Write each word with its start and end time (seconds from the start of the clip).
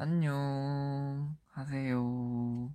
안녕 0.00 1.36
하세요. 1.48 2.72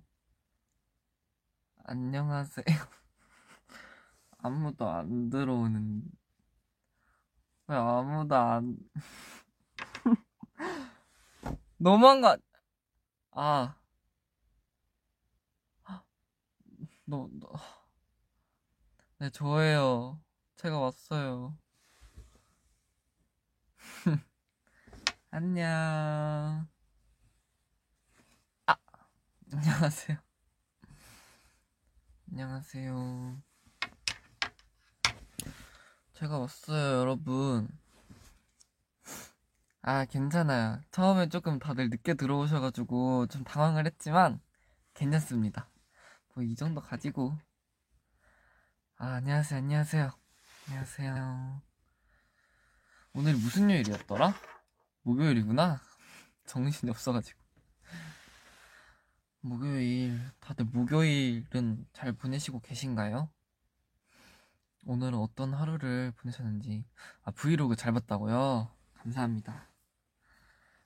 안녕하세요. 1.84 2.66
아무도 4.36 4.90
안 4.90 5.30
들어오는. 5.30 6.02
왜 7.68 7.76
아무도 7.76 8.36
안. 8.36 8.76
너무한 11.78 12.20
거, 12.20 12.36
아. 13.30 13.74
너, 17.06 17.26
너. 17.40 17.48
네, 19.18 19.30
저예요. 19.30 20.20
제가 20.56 20.78
왔어요. 20.78 21.56
안녕. 25.30 26.73
아, 29.54 29.56
안녕하세요. 29.56 30.18
안녕하세요. 32.30 33.42
제가 36.14 36.38
왔어요, 36.38 37.00
여러분. 37.00 37.68
아, 39.82 40.04
괜찮아요. 40.06 40.80
처음에 40.90 41.28
조금 41.28 41.58
다들 41.58 41.90
늦게 41.90 42.14
들어오셔가지고 42.14 43.26
좀 43.28 43.44
당황을 43.44 43.86
했지만 43.86 44.40
괜찮습니다. 44.94 45.68
뭐 46.34 46.44
이 46.44 46.56
정도 46.56 46.80
가지고. 46.80 47.36
아, 48.96 49.14
안녕하세요, 49.14 49.58
안녕하세요. 49.58 50.10
안녕하세요. 50.68 51.62
오늘 53.12 53.34
무슨 53.34 53.70
요일이었더라? 53.70 54.34
목요일이구나. 55.02 55.80
정신이 56.46 56.90
없어가지고. 56.90 57.43
목요일, 59.46 60.18
다들 60.40 60.64
목요일은 60.64 61.86
잘 61.92 62.12
보내시고 62.12 62.60
계신가요? 62.60 63.28
오늘은 64.86 65.18
어떤 65.18 65.52
하루를 65.52 66.12
보내셨는지. 66.16 66.86
아, 67.24 67.30
브이로그 67.30 67.76
잘 67.76 67.92
봤다고요? 67.92 68.70
감사합니다. 68.94 69.68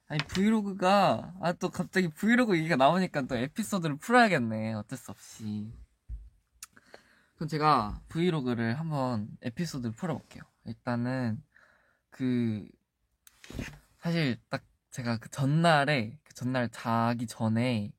아니, 0.09 0.19
브이로그가, 0.27 1.36
아, 1.41 1.53
또 1.53 1.70
갑자기 1.70 2.09
브이로그 2.09 2.59
얘기가 2.59 2.75
나오니까 2.75 3.23
또 3.23 3.36
에피소드를 3.36 3.97
풀어야겠네. 3.98 4.73
어쩔 4.75 4.98
수 4.98 5.12
없이. 5.12 5.73
그럼 7.36 7.48
제가 7.48 8.03
브이로그를 8.09 8.77
한번 8.77 9.29
에피소드를 9.42 9.95
풀어볼게요. 9.95 10.42
일단은, 10.64 11.41
그, 12.11 12.67
사실 14.01 14.36
딱 14.51 14.64
제가 14.91 15.19
그 15.19 15.31
전날에, 15.31 16.19
그 16.25 16.34
전날 16.34 16.69
자기 16.70 17.29
전에, 17.29 17.92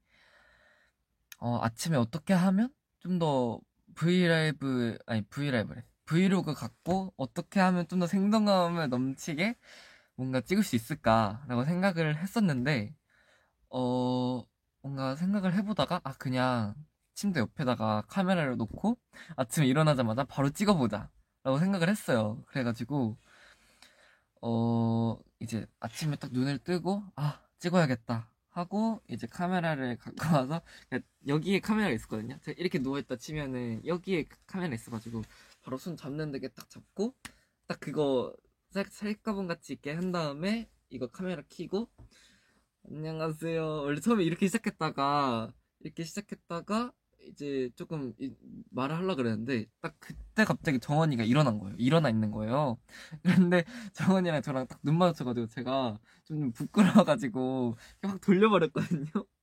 어, 1.39 1.59
아침에 1.63 1.97
어떻게 1.97 2.33
하면 2.33 2.69
좀 2.99 3.19
더 3.19 3.59
브이라이브, 3.95 4.97
아니, 5.07 5.21
브이라이브래. 5.23 5.83
브이로그 6.05 6.53
같고, 6.53 7.13
어떻게 7.17 7.59
하면 7.59 7.87
좀 7.87 7.99
더 7.99 8.07
생동감을 8.07 8.89
넘치게 8.89 9.55
뭔가 10.15 10.41
찍을 10.41 10.63
수 10.63 10.75
있을까라고 10.75 11.65
생각을 11.65 12.17
했었는데, 12.17 12.95
어, 13.69 14.43
뭔가 14.81 15.15
생각을 15.15 15.53
해보다가, 15.55 16.01
아, 16.03 16.13
그냥 16.13 16.75
침대 17.15 17.39
옆에다가 17.41 18.03
카메라를 18.07 18.57
놓고 18.57 18.97
아침에 19.37 19.67
일어나자마자 19.67 20.23
바로 20.25 20.49
찍어보자. 20.51 21.09
라고 21.43 21.59
생각을 21.59 21.89
했어요. 21.89 22.43
그래가지고, 22.47 23.17
어, 24.41 25.17
이제 25.39 25.65
아침에 25.79 26.15
딱 26.15 26.31
눈을 26.31 26.59
뜨고, 26.59 27.03
아, 27.15 27.41
찍어야겠다. 27.59 28.29
하고, 28.49 29.01
이제 29.09 29.27
카메라를 29.27 29.97
갖고 29.97 30.15
와서, 30.35 30.61
그러니까 30.89 31.09
여기에 31.27 31.59
카메라가 31.59 31.93
있었거든요. 31.93 32.39
제가 32.41 32.55
이렇게 32.59 32.79
누워있다 32.79 33.17
치면은, 33.17 33.85
여기에 33.85 34.25
카메라 34.47 34.73
있어가지고, 34.75 35.23
바로 35.61 35.77
손 35.77 35.95
잡는 35.97 36.31
데게 36.31 36.49
딱 36.49 36.69
잡고, 36.69 37.15
딱 37.67 37.79
그거, 37.79 38.35
셀, 38.71 38.85
셀카봉 38.85 39.47
같이 39.47 39.73
있게 39.73 39.91
한 39.93 40.11
다음에, 40.11 40.69
이거 40.89 41.07
카메라 41.07 41.43
켜고, 41.49 41.89
안녕하세요. 42.87 43.63
원래 43.83 43.99
처음에 44.01 44.23
이렇게 44.23 44.47
시작했다가, 44.47 45.53
이렇게 45.81 46.03
시작했다가, 46.03 46.93
이제 47.31 47.69
조금 47.75 48.13
이- 48.19 48.33
말을 48.71 48.95
하려고 48.97 49.17
그랬는데, 49.17 49.65
딱 49.81 49.95
그때 49.99 50.43
갑자기 50.45 50.79
정원이가 50.79 51.23
일어난 51.23 51.59
거예요. 51.59 51.75
일어나 51.79 52.09
있는 52.09 52.31
거예요. 52.31 52.77
그런데 53.49 53.63
정원이랑 53.93 54.41
저랑 54.41 54.67
딱 54.67 54.79
눈 54.83 54.97
마주쳐가지고 54.97 55.47
제가 55.47 55.99
좀 56.25 56.51
부끄러워가지고 56.51 57.77
확 58.03 58.21
돌려버렸거든요. 58.21 59.05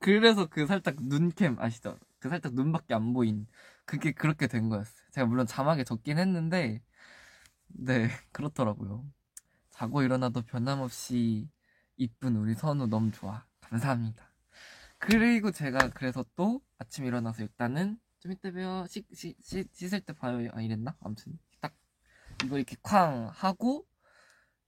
그래서 0.00 0.46
그 0.46 0.66
살짝 0.66 0.96
눈캠 1.00 1.56
아시죠? 1.58 1.98
그 2.18 2.28
살짝 2.28 2.54
눈밖에 2.54 2.94
안 2.94 3.12
보인 3.12 3.46
그게 3.84 4.12
그렇게 4.12 4.46
된 4.46 4.68
거였어요. 4.68 5.04
제가 5.12 5.26
물론 5.26 5.46
자막에 5.46 5.84
적긴 5.84 6.18
했는데 6.18 6.82
네 7.68 8.08
그렇더라고요. 8.32 9.06
자고 9.70 10.02
일어나도 10.02 10.42
변함없이 10.44 11.50
이쁜 11.98 12.36
우리 12.36 12.54
선우 12.54 12.88
너무 12.88 13.12
좋아. 13.12 13.46
감사합니다. 13.62 14.33
그리고 15.06 15.50
제가 15.50 15.90
그래서 15.90 16.24
또 16.34 16.62
아침 16.78 17.04
일어나서 17.04 17.42
일단은 17.42 17.98
좀 18.20 18.32
이따 18.32 18.50
봬요. 18.50 18.86
씻을 18.88 20.00
때 20.00 20.12
봐요. 20.14 20.48
아 20.52 20.62
이랬나? 20.62 20.96
아무튼 21.00 21.38
딱 21.60 21.74
이거 22.42 22.56
이렇게 22.56 22.76
쾅 22.82 23.28
하고 23.32 23.86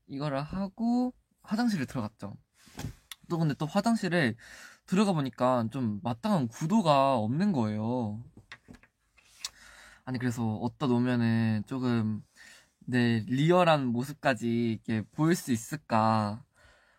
이거를 0.06 0.42
하고 0.42 1.14
화장실에 1.42 1.86
들어갔죠. 1.86 2.36
또 3.28 3.38
근데 3.38 3.54
또 3.54 3.64
화장실에 3.64 4.34
들어가 4.84 5.12
보니까 5.12 5.68
좀 5.72 6.00
마땅한 6.02 6.48
구도가 6.48 7.16
없는 7.16 7.52
거예요. 7.52 8.22
아니 10.04 10.18
그래서 10.18 10.56
어디다 10.56 10.86
놓으면은 10.86 11.62
조금 11.66 12.22
내 12.80 13.24
리얼한 13.26 13.86
모습까지 13.86 14.72
이렇게 14.72 15.02
보일 15.12 15.34
수 15.34 15.50
있을까 15.50 16.44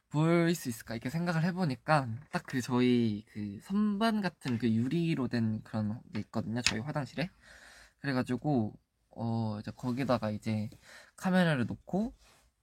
보일 0.10 0.56
수 0.56 0.70
있을까 0.70 0.96
이렇게 0.96 1.10
생각을 1.10 1.44
해보니까 1.44 2.08
딱 2.32 2.44
그 2.48 2.62
저희 2.62 3.26
그 3.34 3.60
선반 3.64 4.22
같은 4.22 4.58
그 4.58 4.72
유리로 4.72 5.28
된 5.28 5.62
그런 5.64 6.02
게 6.14 6.20
있거든요 6.22 6.62
저희 6.62 6.80
화장실에 6.80 7.30
그래가지고 8.00 8.74
어 9.12 9.60
이제 9.60 9.72
거기다가 9.76 10.32
이제 10.32 10.70
카메라를 11.18 11.66
놓고 11.66 12.14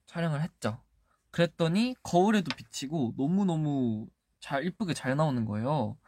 촬영을 0.06 0.42
했죠. 0.42 0.82
그랬더니 1.30 1.96
거울에도 2.02 2.54
비치고 2.56 3.14
너무너무 3.16 4.08
잘 4.40 4.64
이쁘게 4.64 4.94
잘 4.94 5.16
나오는 5.16 5.44
거예요. 5.44 5.98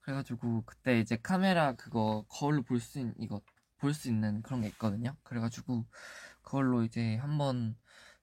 그래가지고 0.00 0.64
그때 0.66 0.98
이제 1.00 1.16
카메라 1.22 1.74
그거 1.74 2.24
거울로 2.28 2.62
볼 2.62 2.80
수 2.80 2.98
있는 2.98 3.14
이거 3.18 3.40
볼 3.78 3.94
수 3.94 4.08
있는 4.08 4.42
그런 4.42 4.62
게 4.62 4.68
있거든요. 4.68 5.14
그래가지고 5.22 5.86
그걸로 6.42 6.82
이제 6.84 7.16
한번 7.16 7.76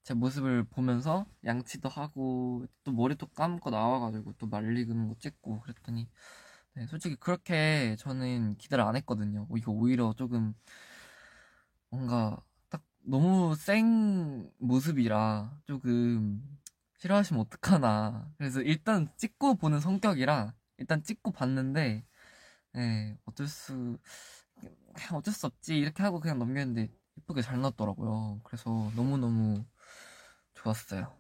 제 0.05 0.13
모습을 0.13 0.63
보면서 0.66 1.25
양치도 1.43 1.89
하고 1.89 2.66
또 2.83 2.91
머리도 2.91 3.25
감고 3.27 3.71
나와가지고 3.71 4.33
또 4.38 4.45
말리는 4.47 5.07
거 5.09 5.16
찍고 5.19 5.61
그랬더니 5.61 6.07
네, 6.75 6.88
솔직히 6.88 7.16
그렇게 7.16 7.95
저는 7.97 8.55
기대를 8.57 8.83
안 8.83 8.95
했거든요. 8.97 9.47
이거 9.57 9.71
오히려 9.71 10.13
조금 10.13 10.53
뭔가 11.89 12.38
딱 12.69 12.83
너무 13.03 13.55
생 13.55 14.51
모습이라 14.59 15.61
조금 15.66 16.59
싫어하시면 16.97 17.41
어떡하나. 17.41 18.31
그래서 18.37 18.61
일단 18.61 19.09
찍고 19.17 19.55
보는 19.55 19.79
성격이라 19.79 20.53
일단 20.77 21.01
찍고 21.03 21.31
봤는데, 21.31 22.05
네, 22.73 23.17
어쩔 23.25 23.47
수, 23.47 23.97
어쩔 25.13 25.33
수 25.33 25.47
없지. 25.47 25.77
이렇게 25.77 26.03
하고 26.03 26.19
그냥 26.19 26.39
넘겼는데 26.39 26.89
예쁘게 27.17 27.41
잘 27.41 27.59
나왔더라고요. 27.61 28.41
그래서 28.43 28.91
너무 28.96 29.17
너무 29.17 29.66
좋았어요. 30.66 31.16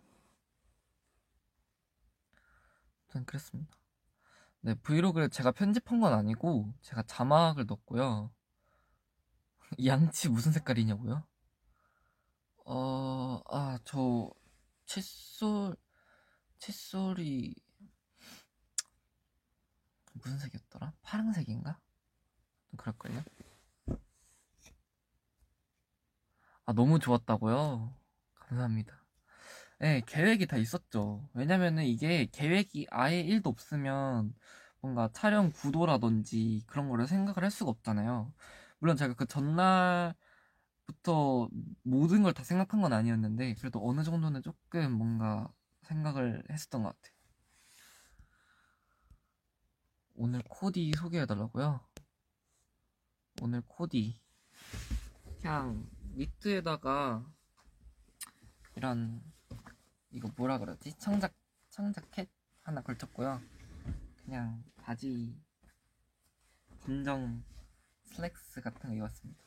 전 3.09 3.25
그랬습니다. 3.25 3.77
네, 4.61 4.73
브이로그를 4.73 5.29
제가 5.29 5.51
편집한 5.51 5.99
건 5.99 6.13
아니고, 6.13 6.73
제가 6.81 7.03
자막을 7.03 7.67
넣었고요. 7.67 8.33
양치 9.85 10.29
무슨 10.29 10.51
색깔이냐고요? 10.51 11.23
어, 12.65 13.41
아, 13.49 13.77
저, 13.83 14.31
칫솔, 14.85 15.75
칫솔이, 16.57 17.53
무슨 20.13 20.39
색이었더라? 20.39 20.93
파란색인가? 21.03 21.79
좀 22.69 22.77
그럴걸요? 22.77 23.23
아, 26.65 26.73
너무 26.73 26.97
좋았다고요? 26.97 27.93
감사합니다. 28.39 29.04
네, 29.79 30.01
계획이 30.07 30.47
다 30.47 30.57
있었죠. 30.57 31.29
왜냐면은 31.33 31.83
이게 31.83 32.25
계획이 32.31 32.87
아예 32.91 33.21
1도 33.23 33.49
없으면 33.49 34.33
뭔가 34.81 35.09
촬영 35.13 35.51
구도라든지 35.51 36.63
그런 36.67 36.89
거를 36.89 37.07
생각을 37.07 37.43
할 37.43 37.51
수가 37.51 37.71
없잖아요. 37.71 38.33
물론 38.79 38.95
제가 38.97 39.13
그 39.15 39.25
전날부터 39.25 40.15
모든 41.83 42.23
걸 42.23 42.33
다 42.33 42.43
생각한 42.43 42.81
건 42.81 42.93
아니었는데 42.93 43.55
그래도 43.55 43.87
어느 43.87 44.03
정도는 44.03 44.41
조금 44.43 44.91
뭔가 44.93 45.51
생각을 45.83 46.43
했었던 46.49 46.83
것 46.83 46.89
같아요. 46.89 47.15
오늘 50.15 50.41
코디 50.49 50.93
소개해달라고요? 50.97 51.79
오늘 53.41 53.61
코디 53.67 54.19
그냥 55.41 55.85
니트에다가 56.15 57.25
이런 58.75 59.21
이거 60.15 60.31
뭐라 60.37 60.57
그러지? 60.59 60.93
청자 60.93 61.29
청자켓 61.69 62.29
하나 62.61 62.81
걸쳤고요. 62.81 63.41
그냥 64.23 64.63
바지 64.77 65.37
검정 66.79 67.43
슬랙스 68.05 68.61
같은 68.61 68.91
거 68.91 68.95
입었습니다. 68.95 69.43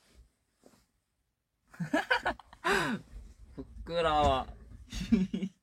부끄러워. 3.57 4.47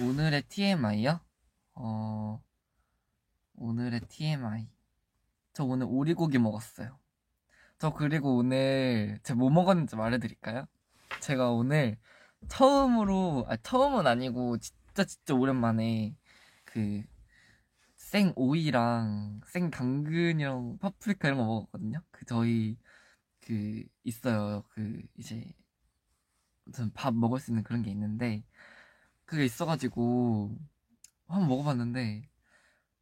오늘의 0.00 0.44
TMI요? 0.48 1.20
어, 1.74 2.42
오늘의 3.56 4.00
TMI. 4.08 4.70
저 5.52 5.64
오늘 5.64 5.86
오리고기 5.90 6.38
먹었어요. 6.38 7.01
저 7.82 7.92
그리고 7.92 8.36
오늘 8.36 9.18
제가 9.24 9.36
뭐 9.38 9.50
먹었는지 9.50 9.96
말해드릴까요? 9.96 10.66
제가 11.20 11.50
오늘 11.50 11.98
처음으로, 12.48 13.44
아, 13.48 13.56
처음은 13.56 14.06
아니고 14.06 14.58
진짜 14.58 15.04
진짜 15.04 15.34
오랜만에 15.34 16.14
그 16.64 17.02
생 18.12 18.32
오이랑 18.36 19.40
생 19.46 19.70
당근이랑 19.70 20.78
파프리카 20.78 21.28
이런 21.28 21.38
거 21.38 21.46
먹었거든요. 21.46 22.02
그 22.10 22.26
저희 22.26 22.76
그 23.40 23.84
있어요. 24.04 24.64
그 24.70 25.02
이제 25.16 25.52
무슨 26.64 26.92
밥 26.92 27.14
먹을 27.14 27.40
수 27.40 27.50
있는 27.50 27.62
그런 27.64 27.82
게 27.82 27.90
있는데 27.90 28.44
그게 29.24 29.44
있어가지고 29.44 30.56
한번 31.26 31.48
먹어봤는데 31.48 32.28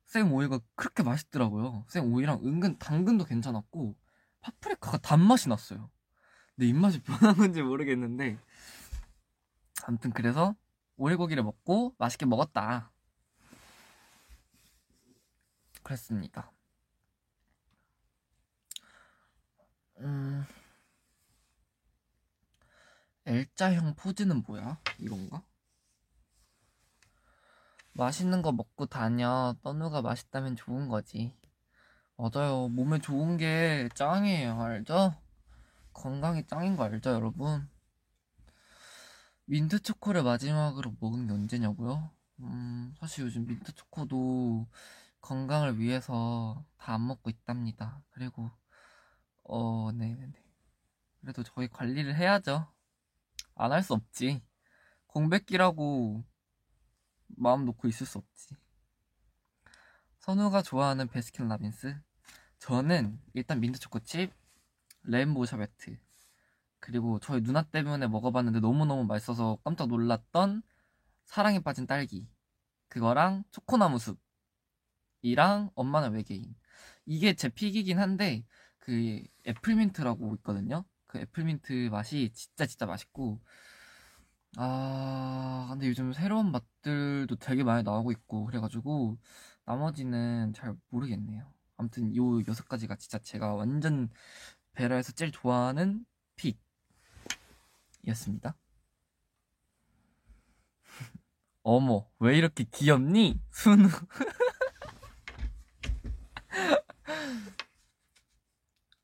생 0.06 0.33
오이가 0.33 0.61
그렇게 0.76 1.03
맛있더라고요. 1.03 1.87
생 1.88 2.12
오이랑 2.12 2.41
은근 2.44 2.79
당근도 2.79 3.25
괜찮았고 3.26 3.97
파프리카가 4.41 4.99
단맛이 4.99 5.49
났어요. 5.49 5.91
근데 6.55 6.69
입맛이 6.69 7.03
변한 7.03 7.37
건지 7.37 7.63
모르겠는데 7.63 8.39
아무튼 9.85 10.11
그래서 10.13 10.55
오리고기를 10.97 11.43
먹고 11.43 11.95
맛있게 11.99 12.27
먹었다. 12.27 12.93
그랬습니다. 15.83 16.53
음, 19.99 20.45
L자형 23.27 23.95
포즈는 23.95 24.43
뭐야? 24.47 24.81
이건가? 24.99 25.43
맛있는 27.93 28.43
거 28.43 28.53
먹고 28.53 28.87
다녀. 28.87 29.55
떠누가 29.63 30.03
맛있다면 30.03 30.57
좋은 30.57 30.89
거지. 30.89 31.35
맞아요. 32.21 32.69
몸에 32.69 32.99
좋은 33.01 33.37
게 33.37 33.89
짱이에요. 33.95 34.61
알죠? 34.61 35.15
건강이 35.95 36.47
짱인 36.47 36.77
거 36.77 36.85
알죠, 36.85 37.11
여러분? 37.11 37.69
민트 39.47 39.81
초코를 39.83 40.23
마지막으로 40.23 40.95
먹은 41.01 41.27
게 41.27 41.33
언제냐고요? 41.35 42.11
음, 42.41 42.95
사실 42.99 43.25
요즘 43.25 43.47
민트 43.47 43.75
초코도 43.75 44.67
건강을 45.21 45.79
위해서 45.79 46.65
다 46.79 46.95
안 46.95 47.07
먹고 47.07 47.31
있답니다. 47.31 48.03
그리고, 48.11 48.51
어, 49.45 49.93
네네네. 49.93 50.33
그래도 51.23 51.43
저희 51.45 51.69
관리를 51.69 52.17
해야죠. 52.17 52.67
안 53.57 53.73
할 53.73 53.83
수 53.83 53.95
없지. 53.95 54.43
공백기라고 55.09 56.25
마음 57.29 57.65
놓고 57.65 57.89
있을 57.89 58.07
수 58.07 58.19
없지. 58.19 58.55
선우가 60.21 60.63
좋아하는 60.63 61.09
베스킨 61.09 61.49
라빈스? 61.49 62.01
저는 62.61 63.19
일단 63.35 63.59
민트 63.61 63.81
초코칩, 63.81 64.33
레인보우 65.05 65.47
샤베트, 65.47 65.99
그리고 66.79 67.19
저희 67.21 67.43
누나 67.43 67.62
때문에 67.62 68.07
먹어봤는데 68.07 68.61
너무너무 68.61 69.05
맛있어서 69.05 69.59
깜짝 69.65 69.89
놀랐던 69.89 70.62
사랑에 71.25 71.61
빠진 71.61 71.87
딸기. 71.87 72.29
그거랑 72.89 73.45
초코나무 73.51 73.99
숲이랑 75.23 75.71
엄마는 75.75 76.12
외계인. 76.12 76.55
이게 77.07 77.35
제 77.35 77.49
pick이긴 77.49 77.99
한데 77.99 78.45
그 78.79 79.23
애플민트라고 79.47 80.35
있거든요. 80.37 80.85
그 81.07 81.19
애플민트 81.19 81.89
맛이 81.91 82.31
진짜 82.35 82.67
진짜 82.67 82.87
맛있고 82.87 83.41
아 84.57 85.69
근데 85.71 85.89
요즘 85.89 86.12
새로운 86.12 86.51
맛들도 86.53 87.37
되게 87.37 87.62
많이 87.65 87.83
나오고 87.85 88.12
있고 88.12 88.45
그래가지고 88.47 89.19
나머지는 89.65 90.53
잘 90.53 90.77
모르겠네요. 90.91 91.53
아무튼 91.81 92.15
요 92.15 92.41
여섯 92.47 92.69
가지가 92.69 92.94
진짜 92.97 93.19
제가 93.19 93.55
완전 93.55 94.11
베라에서 94.75 95.12
제일 95.12 95.32
좋아하는 95.32 96.05
픽이었습니다. 98.03 98.55
어머, 101.62 102.06
왜 102.19 102.37
이렇게 102.37 102.65
귀엽니? 102.65 103.41
순우. 103.50 103.88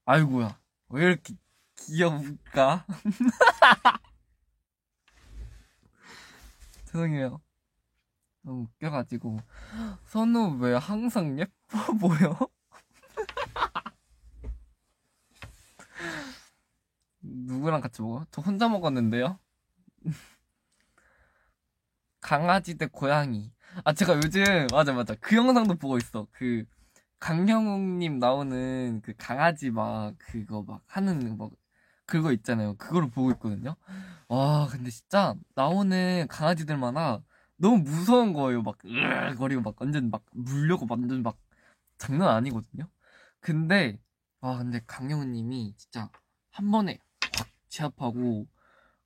아이고야, 0.05 0.61
왜 0.91 1.05
이렇게 1.05 1.35
귀여울까? 1.77 2.85
죄송해요. 6.85 7.41
너무 8.43 8.65
웃겨가지고. 8.65 9.41
선우 10.09 10.59
왜 10.59 10.75
항상 10.75 11.39
예뻐 11.39 11.95
보여? 11.99 12.51
누구랑 17.47 17.81
같이 17.81 18.03
먹어? 18.03 18.27
저 18.31 18.43
혼자 18.43 18.69
먹었는데요? 18.69 19.39
강아지 22.21 22.77
대 22.79 22.87
고양이. 22.87 23.53
아, 23.85 23.93
제가 23.93 24.17
요즘, 24.17 24.67
맞아, 24.73 24.93
맞아. 24.93 25.15
그 25.21 25.37
영상도 25.37 25.75
보고 25.77 25.97
있어. 25.99 26.27
그, 26.33 26.65
강영욱님 27.21 28.19
나오는 28.19 29.01
그 29.03 29.15
강아지 29.17 29.71
막, 29.71 30.15
그거 30.19 30.63
막 30.63 30.83
하는, 30.87 31.37
막, 31.39 31.51
그거 32.07 32.33
있잖아요. 32.33 32.75
그거를 32.77 33.11
보고 33.11 33.31
있거든요. 33.33 33.77
와, 34.29 34.69
근데 34.71 34.91
진짜, 34.91 35.35
나오는 35.55 36.27
강아지들마다 36.29 37.23
너무 37.57 37.79
무서운 37.79 38.33
거예요. 38.33 38.63
막, 38.63 38.79
으 38.87 39.35
거리고 39.37 39.63
막, 39.63 39.75
완전 39.81 40.11
막, 40.11 40.25
물려고 40.33 40.87
완전 40.89 41.23
막, 41.23 41.39
장난 41.99 42.31
아니거든요. 42.31 42.89
근데, 43.41 43.99
아, 44.43 44.59
근데 44.59 44.81
강영욱님이 44.87 45.75
진짜, 45.77 46.11
한 46.53 46.71
번에 46.71 46.99
확 47.85 47.97
제압하고, 47.97 48.47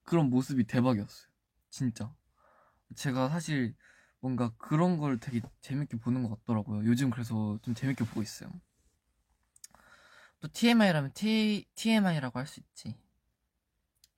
그런 0.05 0.31
모습이 0.31 0.65
대박이었어요. 0.65 1.29
진짜. 1.71 2.15
제가 2.97 3.29
사실 3.29 3.75
뭔가 4.21 4.53
그런 4.59 4.99
걸 4.99 5.19
되게 5.19 5.41
재밌게 5.63 5.99
보는 5.99 6.23
것 6.25 6.41
같더라고요. 6.41 6.87
요즘 6.87 7.11
그래서 7.11 7.59
좀 7.63 7.75
재밌게 7.75 8.05
보고 8.07 8.23
있어요. 8.23 8.51
또 10.41 10.49
TMI라면 10.49 11.13
T, 11.13 11.67
TMI라고 11.75 12.39
할 12.39 12.47
수 12.47 12.61
있지. 12.61 12.97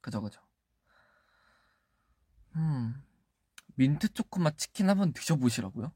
그죠, 0.01 0.21
그죠. 0.21 0.41
음, 2.57 3.03
민트 3.77 4.13
초코맛 4.15 4.59
치킨 4.59 4.91
한번 4.91 5.13
드셔보시라고요? 5.13 5.93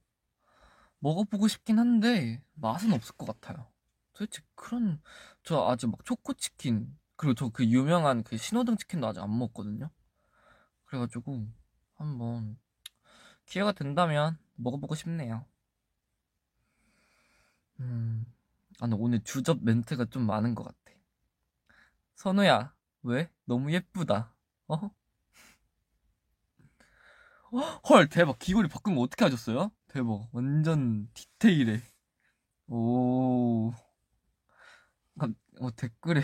먹어보고 1.00 1.48
싶긴 1.48 1.78
한데, 1.78 2.42
맛은 2.54 2.92
없을 2.92 3.14
것 3.16 3.26
같아요. 3.26 3.70
도대체 4.12 4.42
그런, 4.54 5.00
저 5.44 5.68
아직 5.68 5.88
막 5.88 6.04
초코치킨, 6.04 6.96
그리고 7.16 7.34
저 7.34 7.50
그 7.50 7.64
유명한 7.66 8.22
그 8.22 8.36
신호등 8.36 8.76
치킨도 8.76 9.06
아직 9.08 9.20
안 9.20 9.36
먹었거든요? 9.38 9.90
그래가지고, 10.86 11.46
한번 11.96 12.58
기회가 13.46 13.72
된다면 13.72 14.38
먹어보고 14.56 14.94
싶네요. 14.96 15.46
음, 17.80 18.24
아, 18.80 18.86
근데 18.86 18.96
오늘 18.98 19.22
주접 19.24 19.58
멘트가 19.62 20.06
좀 20.06 20.26
많은 20.26 20.54
것 20.54 20.64
같아. 20.64 20.76
선우야, 22.16 22.74
왜? 23.02 23.30
너무 23.44 23.72
예쁘다. 23.72 24.34
어? 24.68 24.90
헐, 27.88 28.08
대박. 28.08 28.38
귀걸이 28.38 28.68
바꾼 28.68 28.94
거 28.94 29.00
어떻게 29.02 29.24
하셨어요? 29.24 29.70
대박. 29.88 30.28
완전 30.32 31.08
디테일해. 31.14 31.80
오. 32.68 33.72
아, 35.18 35.28
어, 35.60 35.70
댓글에 35.76 36.22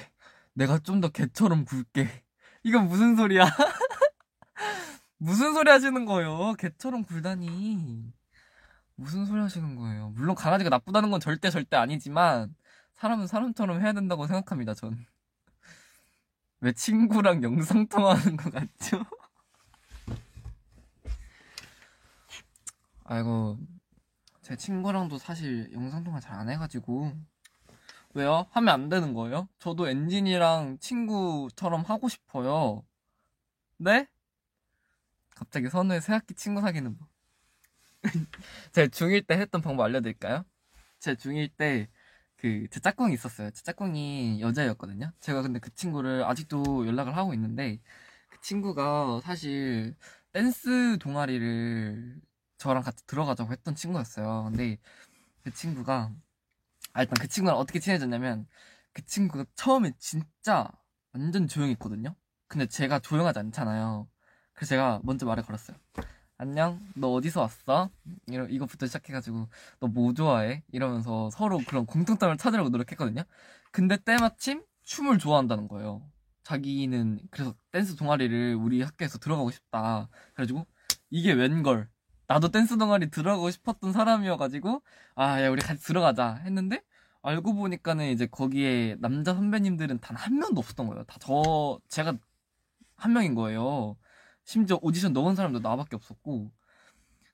내가 0.54 0.78
좀 0.78 1.00
더 1.00 1.08
개처럼 1.08 1.64
굴게. 1.64 2.24
이건 2.64 2.86
무슨 2.88 3.16
소리야? 3.16 3.44
무슨 5.18 5.54
소리 5.54 5.70
하시는 5.70 6.04
거예요? 6.04 6.54
개처럼 6.54 7.04
굴다니. 7.04 8.12
무슨 8.96 9.24
소리 9.26 9.40
하시는 9.40 9.76
거예요? 9.76 10.10
물론 10.10 10.34
강아지가 10.34 10.70
나쁘다는 10.70 11.10
건 11.10 11.20
절대 11.20 11.50
절대 11.50 11.76
아니지만 11.76 12.54
사람은 12.94 13.26
사람처럼 13.26 13.80
해야 13.80 13.92
된다고 13.92 14.26
생각합니다. 14.26 14.74
전. 14.74 15.04
왜 16.60 16.72
친구랑 16.72 17.42
영상 17.42 17.86
통화하는 17.88 18.36
것 18.36 18.52
같죠? 18.52 19.04
아이고 23.04 23.58
제 24.42 24.56
친구랑도 24.56 25.18
사실 25.18 25.70
영상 25.72 26.04
통화 26.04 26.20
잘 26.20 26.38
안 26.38 26.48
해가지고 26.50 27.12
왜요? 28.14 28.46
하면 28.50 28.74
안 28.74 28.88
되는 28.88 29.14
거예요? 29.14 29.48
저도 29.58 29.88
엔진이랑 29.88 30.78
친구처럼 30.80 31.82
하고 31.82 32.08
싶어요 32.08 32.84
네? 33.78 34.06
갑자기 35.34 35.68
선우의 35.68 36.00
새학기 36.00 36.34
친구 36.34 36.60
사귀는 36.60 36.96
법 36.98 37.08
제 38.72 38.88
중1 38.88 39.26
때 39.26 39.36
했던 39.38 39.60
방법 39.62 39.84
알려드릴까요? 39.84 40.44
제 41.00 41.14
중1 41.14 41.50
때 41.56 41.88
그 42.36 42.68
제 42.70 42.80
짝꿍이 42.80 43.14
있었어요 43.14 43.50
제 43.52 43.62
짝꿍이 43.62 44.40
여자였거든요 44.40 45.12
제가 45.20 45.42
근데 45.42 45.60
그 45.60 45.72
친구를 45.74 46.24
아직도 46.24 46.86
연락을 46.86 47.16
하고 47.16 47.34
있는데 47.34 47.80
그 48.30 48.40
친구가 48.42 49.20
사실 49.22 49.94
댄스 50.32 50.98
동아리를 50.98 52.20
저랑 52.58 52.82
같이 52.82 53.06
들어가자고 53.06 53.52
했던 53.52 53.74
친구였어요. 53.74 54.44
근데 54.50 54.78
그 55.44 55.52
친구가 55.52 56.12
아 56.92 57.02
일단 57.02 57.14
그 57.20 57.28
친구랑 57.28 57.58
어떻게 57.58 57.78
친해졌냐면 57.78 58.46
그 58.92 59.04
친구가 59.04 59.46
처음에 59.54 59.92
진짜 59.98 60.68
완전 61.12 61.48
조용했거든요. 61.48 62.14
근데 62.48 62.66
제가 62.66 62.98
조용하지 62.98 63.38
않잖아요. 63.38 64.08
그래서 64.52 64.70
제가 64.70 65.00
먼저 65.04 65.24
말을 65.26 65.42
걸었어요. 65.42 65.76
안녕, 66.38 66.80
너 66.96 67.12
어디서 67.12 67.40
왔어? 67.42 67.90
이러, 68.28 68.46
이것부터 68.48 68.86
시작해가지고 68.86 69.48
너 69.80 69.88
뭐 69.88 70.12
좋아해? 70.14 70.64
이러면서 70.72 71.30
서로 71.30 71.58
그런 71.66 71.86
공통점을 71.86 72.36
찾으려고 72.36 72.68
노력했거든요. 72.70 73.22
근데 73.70 73.96
때마침 73.96 74.64
춤을 74.82 75.18
좋아한다는 75.18 75.68
거예요. 75.68 76.02
자기는 76.44 77.20
그래서 77.30 77.54
댄스 77.70 77.96
동아리를 77.96 78.54
우리 78.56 78.82
학교에서 78.82 79.18
들어가고 79.18 79.50
싶다. 79.52 80.08
그래가지고 80.34 80.66
이게 81.10 81.32
웬걸 81.32 81.88
나도 82.32 82.48
댄스 82.50 82.78
동아리 82.78 83.10
들어가고 83.10 83.50
싶었던 83.50 83.92
사람이어가지고 83.92 84.82
아 85.16 85.42
야 85.42 85.50
우리 85.50 85.60
같이 85.62 85.82
들어가자 85.82 86.36
했는데 86.44 86.82
알고 87.22 87.54
보니까는 87.54 88.06
이제 88.10 88.26
거기에 88.26 88.96
남자 89.00 89.34
선배님들은 89.34 90.00
단 90.00 90.16
한 90.16 90.38
명도 90.38 90.60
없었던 90.60 90.86
거예요. 90.88 91.04
다 91.04 91.18
저 91.20 91.78
제가 91.88 92.14
한 92.96 93.12
명인 93.12 93.34
거예요. 93.34 93.96
심지어 94.44 94.78
오디션 94.82 95.12
넣은 95.12 95.34
사람도 95.36 95.60
나밖에 95.60 95.96
없었고 95.96 96.50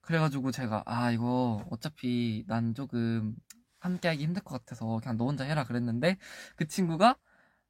그래가지고 0.02 0.50
제가 0.52 0.83
아 0.87 1.11
이거 1.12 1.64
어차피 1.71 2.45
난 2.49 2.75
조금 2.75 3.37
함께하기 3.81 4.23
힘들 4.25 4.43
것 4.43 4.55
같아서 4.59 4.99
그냥 5.02 5.17
너 5.19 5.26
혼자 5.26 5.45
해라 5.45 5.64
그랬는데 5.64 6.19
그 6.57 6.67
친구가 6.67 7.17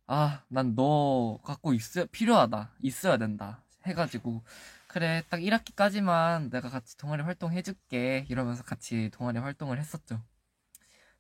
아 0.07 0.45
난 0.49 0.75
너 0.77 1.39
갖고 1.45 1.75
있어 1.75 2.07
필요하다 2.13 2.73
있어야 2.83 3.19
된다 3.19 3.65
해가지고 3.87 4.43
그래 4.88 5.23
딱 5.28 5.40
1학기까지만 5.42 6.50
내가 6.50 6.71
같이 6.71 6.97
동아리 6.97 7.23
활동 7.23 7.52
해줄게. 7.52 8.25
이러면서 8.28 8.62
같이 8.64 9.11
동아리 9.12 9.38
활동을 9.38 9.78
했었죠. 9.78 10.23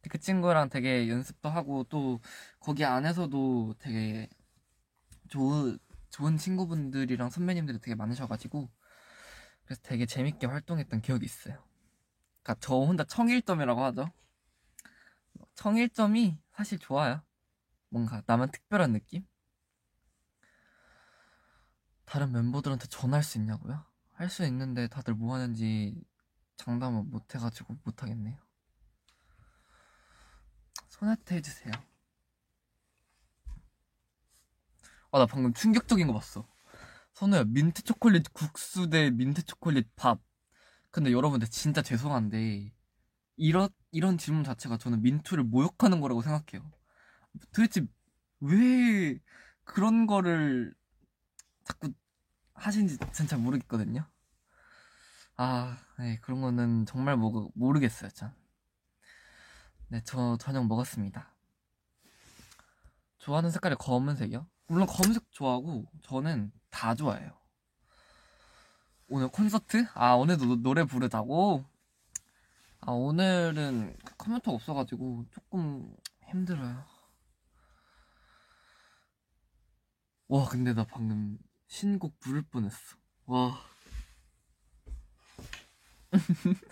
그 0.08 0.18
친구랑 0.18 0.70
되게 0.70 1.08
연습도 1.08 1.50
하고 1.50 1.84
또 1.84 2.20
거기 2.60 2.84
안에서도 2.84 3.74
되게 3.78 4.28
좋은 5.28 5.78
좋은 6.08 6.38
친구분들이랑 6.38 7.28
선배님들이 7.28 7.78
되게 7.80 7.94
많으셔가지고 7.94 8.70
그래서 9.64 9.82
되게 9.84 10.06
재밌게 10.06 10.46
활동했던 10.46 11.02
기억이 11.02 11.26
있어요. 11.26 11.62
그러니까 12.42 12.56
저 12.60 12.76
혼자 12.76 13.04
청일점이라고 13.04 13.84
하죠. 13.84 14.10
청일점이 15.56 16.38
사실 16.52 16.78
좋아요. 16.78 17.22
뭔가 17.90 18.22
나만 18.26 18.50
특별한 18.50 18.92
느낌? 18.94 19.26
다른 22.08 22.32
멤버들한테 22.32 22.86
전화할 22.86 23.22
수 23.22 23.36
있냐고요? 23.38 23.84
할 24.14 24.30
수 24.30 24.44
있는데 24.46 24.88
다들 24.88 25.14
뭐 25.14 25.34
하는지 25.34 25.94
장담을 26.56 27.04
못 27.04 27.34
해가지고 27.34 27.76
못 27.84 28.02
하겠네요. 28.02 28.36
소나트 30.88 31.34
해주세요. 31.34 31.72
아, 35.12 35.18
나 35.18 35.26
방금 35.26 35.52
충격적인 35.52 36.06
거 36.06 36.12
봤어. 36.14 36.48
선우야, 37.12 37.44
민트 37.44 37.82
초콜릿 37.82 38.32
국수 38.32 38.88
대 38.88 39.10
민트 39.10 39.44
초콜릿 39.44 39.88
밥. 39.94 40.20
근데 40.90 41.12
여러분들 41.12 41.48
진짜 41.48 41.82
죄송한데, 41.82 42.72
이런, 43.36 43.68
이런 43.92 44.18
질문 44.18 44.44
자체가 44.44 44.78
저는 44.78 45.02
민투를 45.02 45.44
모욕하는 45.44 46.00
거라고 46.00 46.22
생각해요. 46.22 46.70
도대체 47.52 47.86
왜 48.40 49.20
그런 49.64 50.06
거를 50.06 50.74
자꾸 51.68 51.92
하시는지 52.54 52.96
진짜 53.12 53.36
모르겠거든요. 53.36 54.06
아, 55.36 55.78
네, 55.98 56.18
그런 56.22 56.40
거는 56.40 56.86
정말 56.86 57.16
모, 57.16 57.52
모르겠어요, 57.54 58.10
전. 58.10 58.34
네, 59.88 60.02
저 60.04 60.36
저녁 60.38 60.66
먹었습니다. 60.66 61.34
좋아하는 63.18 63.50
색깔이 63.50 63.76
검은색이요? 63.76 64.46
물론 64.66 64.86
검은색 64.86 65.30
좋아하고 65.30 65.84
저는 66.02 66.52
다 66.70 66.94
좋아해요. 66.94 67.38
오늘 69.08 69.28
콘서트? 69.28 69.86
아, 69.94 70.14
오늘도 70.14 70.62
노래 70.62 70.84
부르자고? 70.84 71.64
아, 72.80 72.90
오늘은 72.92 73.96
컴퓨터가 74.18 74.54
없어가지고 74.54 75.26
조금 75.30 75.94
힘들어요. 76.24 76.84
와, 80.28 80.46
근데 80.48 80.74
나 80.74 80.84
방금 80.84 81.38
신곡 81.68 82.18
부를 82.18 82.42
뻔했어. 82.42 82.96
와. 83.26 83.60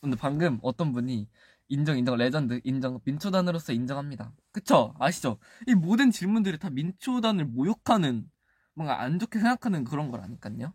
근데 0.00 0.16
방금 0.16 0.58
어떤 0.62 0.92
분이 0.92 1.28
인정 1.68 1.96
인정 1.96 2.16
레전드 2.16 2.60
인정 2.64 3.00
민초단으로서 3.04 3.72
인정합니다. 3.72 4.32
그쵸? 4.50 4.94
아시죠? 4.98 5.38
이 5.68 5.74
모든 5.74 6.10
질문들이 6.10 6.58
다 6.58 6.70
민초단을 6.70 7.44
모욕하는 7.44 8.28
뭔가 8.74 9.00
안 9.00 9.18
좋게 9.18 9.38
생각하는 9.38 9.84
그런 9.84 10.10
거라니까요. 10.10 10.74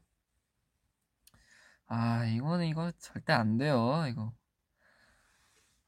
아 1.87 2.25
이거는 2.25 2.67
이거 2.67 2.91
절대 2.99 3.33
안 3.33 3.57
돼요 3.57 4.05
이거. 4.09 4.33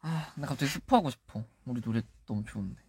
아, 0.02 0.34
나 0.38 0.48
갑자기 0.48 0.72
스포하고 0.72 1.10
싶어. 1.10 1.46
우리 1.66 1.82
노래 1.82 2.02
너무 2.26 2.44
좋은데. 2.46 2.82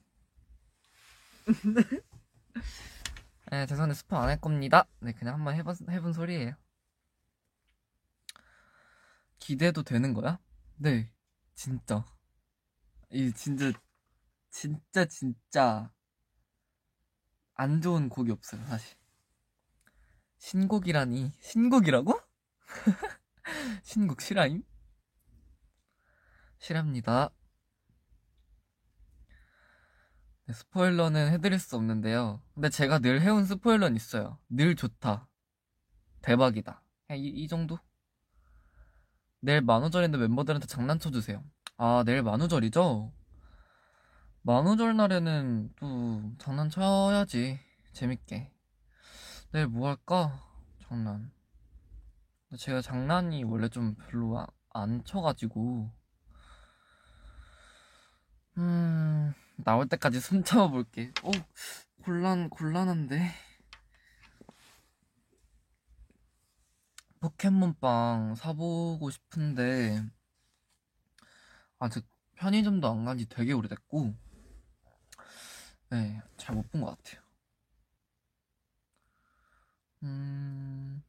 네, 3.51 3.67
죄송한데 3.67 3.95
스포 3.95 4.17
안 4.17 4.29
할 4.31 4.41
겁니다. 4.41 4.87
네, 5.01 5.13
그냥 5.13 5.35
한번 5.35 5.55
해본, 5.55 5.77
해본 5.91 6.13
소리예요. 6.15 6.55
기대도 9.39 9.83
되는 9.83 10.15
거야? 10.15 10.39
네, 10.77 11.11
진짜. 11.55 12.05
이 13.11 13.33
진짜, 13.33 13.73
진짜, 14.51 15.07
진짜 15.07 15.93
안 17.55 17.81
좋은 17.81 18.09
곡이 18.09 18.33
없어요, 18.33 18.67
사실. 18.67 18.97
신곡이라니. 20.39 21.31
신곡이라고? 21.41 22.21
신곡 23.83 24.21
실화임? 24.23 24.63
실합니다. 26.59 27.31
네, 30.40 30.40
스포일러는 30.53 31.31
해드릴 31.33 31.59
수 31.59 31.77
없는데요. 31.77 32.41
근데 32.55 32.69
제가 32.69 32.99
늘 32.99 33.21
해온 33.21 33.45
스포일러는 33.45 33.97
있어요. 33.97 34.39
늘 34.49 34.75
좋다. 34.77 35.29
대박이다. 36.23 36.83
이, 37.13 37.27
이 37.29 37.49
정도? 37.49 37.79
내일 39.41 39.63
만우절인데 39.63 40.19
멤버들한테 40.19 40.67
장난쳐주세요. 40.67 41.43
아, 41.77 42.03
내일 42.05 42.23
만우절이죠? 42.23 43.13
만우절 44.43 44.97
날에는 44.97 45.73
또 45.77 46.33
장난쳐야지. 46.39 47.59
재밌게. 47.93 48.53
내일 49.53 49.67
뭐 49.67 49.89
할까? 49.89 50.43
장난. 50.81 51.31
제가 52.59 52.83
장난이 52.83 53.45
원래 53.45 53.69
좀 53.69 53.95
별로 53.95 54.39
아, 54.39 54.47
안 54.71 55.05
쳐가지고. 55.05 55.91
음, 58.59 59.33
나올 59.65 59.89
때까지 59.89 60.21
숨 60.21 60.45
참아볼게. 60.45 61.13
어, 61.23 61.31
곤란, 62.05 62.51
곤란한데. 62.51 63.33
포켓몬빵 67.21 68.35
사보고 68.37 69.11
싶은데, 69.11 70.03
아직 71.79 72.07
편의점도 72.37 72.89
안 72.89 73.05
간 73.05 73.19
지 73.19 73.27
되게 73.29 73.53
오래됐고, 73.53 74.15
네, 75.91 76.23
잘 76.37 76.55
못 76.57 76.69
본 76.71 76.83
것 76.83 76.97
같아요. 76.97 77.23
음, 80.03 81.03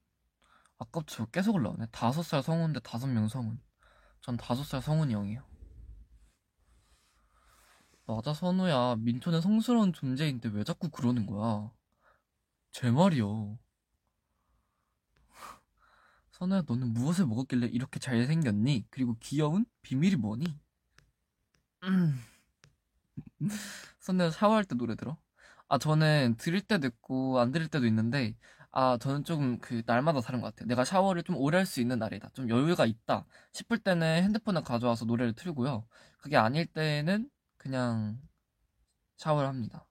아깝죠. 0.80 1.28
계속 1.32 1.56
올라오네. 1.56 1.88
다섯 1.92 2.24
살대 2.24 2.80
다섯 2.84 3.08
명 3.08 3.28
성운. 3.28 3.62
전 4.22 4.38
다섯 4.38 4.64
살 4.64 4.82
성운이 4.82 5.14
형이에요. 5.14 5.44
맞아, 8.06 8.32
선우야. 8.34 8.96
민초는 9.00 9.42
성스러운 9.42 9.92
존재인데 9.94 10.50
왜 10.50 10.64
자꾸 10.64 10.90
그러는 10.92 11.26
거야? 11.26 11.72
제 12.72 12.92
말이요. 12.92 13.58
선우야, 16.32 16.64
너는 16.68 16.94
무엇을 16.94 17.26
먹었길래 17.28 17.68
이렇게 17.68 18.00
잘생겼니? 18.00 18.86
그리고 18.90 19.16
귀여운 19.20 19.66
비밀이 19.84 20.16
뭐니? 20.18 20.60
음. 21.84 22.20
선우야, 24.00 24.32
샤워할 24.32 24.64
때 24.66 24.76
노래 24.76 24.96
들어? 24.96 25.18
아, 25.68 25.78
저는 25.78 26.36
들을 26.38 26.62
때도 26.62 26.88
있고, 26.88 27.40
안 27.40 27.52
들을 27.52 27.68
때도 27.68 27.86
있는데, 27.88 28.36
아, 28.72 28.98
저는 29.00 29.24
조금 29.24 29.60
그, 29.60 29.84
날마다 29.86 30.22
다른 30.22 30.42
것 30.42 30.48
같아요. 30.56 30.68
내가 30.68 30.84
샤워를 30.86 31.24
좀 31.24 31.36
오래 31.38 31.58
할 31.58 31.66
수 31.66 31.82
있는 31.82 32.00
날이다. 32.00 32.30
좀 32.34 32.50
여유가 32.50 32.86
있다. 32.86 33.26
싶을 33.54 33.78
때는 33.80 34.24
핸드폰을 34.24 34.64
가져와서 34.64 35.06
노래를 35.06 35.34
틀고요. 35.34 35.86
그게 36.18 36.38
아닐 36.38 36.66
때는 36.68 37.30
그냥 37.62 38.20
샤워를 39.18 39.48
합니다. 39.48 39.86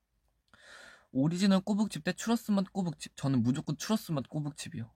오리지널 1.12 1.60
꼬북칩 1.60 2.02
대 2.02 2.12
추러스 2.12 2.50
맛 2.50 2.64
꼬북칩. 2.72 3.14
저는 3.14 3.44
무조건 3.44 3.76
추러스 3.76 4.10
맛 4.10 4.28
꼬북칩이요. 4.28 4.90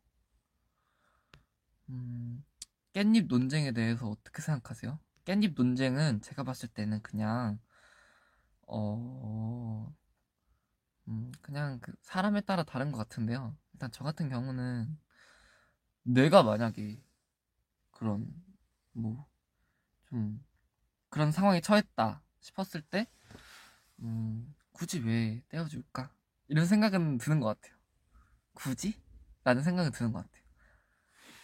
음, 1.90 2.44
깻잎 2.92 3.28
논쟁에 3.28 3.70
대해서 3.70 4.08
어떻게 4.08 4.42
생각하세요? 4.42 4.98
깻잎 5.24 5.54
논쟁은 5.54 6.20
제가 6.20 6.42
봤을 6.42 6.68
때는 6.68 7.00
그냥, 7.02 7.60
어, 8.66 9.94
음, 11.06 11.30
그냥 11.42 11.78
그 11.78 11.92
사람에 12.00 12.40
따라 12.40 12.64
다른 12.64 12.90
것 12.90 12.98
같은데요. 12.98 13.56
일단 13.72 13.92
저 13.92 14.02
같은 14.02 14.28
경우는 14.28 14.98
내가 16.02 16.42
만약에 16.42 17.00
그런, 17.92 18.26
뭐, 18.90 19.28
좀, 20.06 20.44
그런 21.08 21.30
상황에 21.30 21.60
처했다 21.60 22.23
싶었을 22.44 22.82
때, 22.82 23.08
음, 24.00 24.54
굳이 24.72 25.00
왜 25.00 25.42
떼어줄까? 25.48 26.12
이런 26.48 26.66
생각은 26.66 27.16
드는 27.18 27.40
것 27.40 27.46
같아요. 27.58 27.76
굳이? 28.52 29.00
라는 29.44 29.62
생각은 29.62 29.90
드는 29.92 30.12
것 30.12 30.18
같아요. 30.24 30.44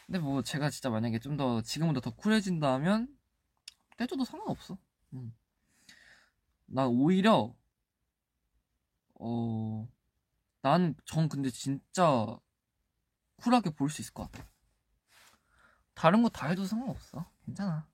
근데 0.07 0.19
뭐 0.19 0.43
제가 0.43 0.71
진짜 0.71 0.91
만약에 0.91 1.19
좀 1.21 1.37
더 1.37 1.63
지금보다 1.63 2.01
더 2.01 2.11
쿨해진다면 2.15 3.09
떼줘도 3.97 4.25
상관없어. 4.25 4.79
음. 5.15 5.35
난 6.67 6.87
오히려 6.89 7.55
어, 9.15 9.89
난전 10.63 11.29
근데 11.31 11.51
진짜 11.51 12.27
쿨하게 13.37 13.71
볼 13.71 13.89
수 13.91 14.03
있을 14.03 14.13
것 14.13 14.31
같아. 14.31 14.47
다른 15.95 16.23
거 16.23 16.29
다 16.31 16.49
해도 16.49 16.65
상관없어. 16.67 17.31
괜찮아. 17.47 17.89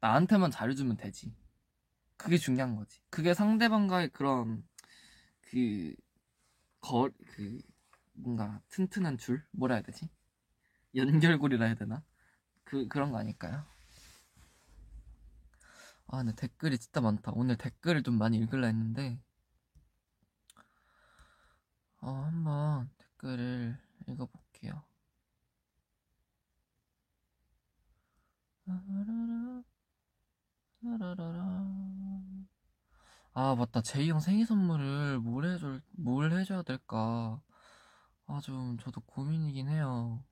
나한테만 0.00 0.50
잘해주면 0.50 0.96
되지. 0.96 1.34
그게 2.24 2.38
중요한 2.38 2.74
거지. 2.74 2.98
그게 3.10 3.34
상대방과의 3.34 4.08
그런 4.08 4.66
그 5.42 5.94
거, 6.80 7.10
그 7.34 7.60
뭔가 8.14 8.62
튼튼한 8.70 9.18
줄 9.18 9.44
뭐라 9.50 9.74
해야 9.74 9.82
되지? 9.82 10.08
연결고리라 10.96 11.66
해야 11.66 11.74
되나? 11.74 12.02
그 12.64 12.88
그런 12.88 13.12
거 13.12 13.18
아닐까요? 13.18 13.66
아, 16.06 16.18
근데 16.18 16.34
댓글이 16.34 16.78
진짜 16.78 17.02
많다. 17.02 17.32
오늘 17.34 17.58
댓글을 17.58 18.02
좀 18.02 18.16
많이 18.16 18.38
읽으려 18.38 18.68
했는데 18.68 19.20
어, 22.00 22.10
한번 22.10 22.90
댓글을 22.96 23.76
읽어볼게요. 24.08 24.82
아, 33.32 33.54
맞다. 33.56 33.82
제이 33.82 34.08
형 34.10 34.20
생일 34.20 34.46
선물을 34.46 35.18
뭘 35.20 35.44
해줄, 35.46 35.82
뭘 35.92 36.32
해줘야 36.32 36.62
될까? 36.62 37.40
아, 38.26 38.40
좀, 38.42 38.78
저도 38.78 39.00
고민이긴 39.02 39.68
해요. 39.68 40.24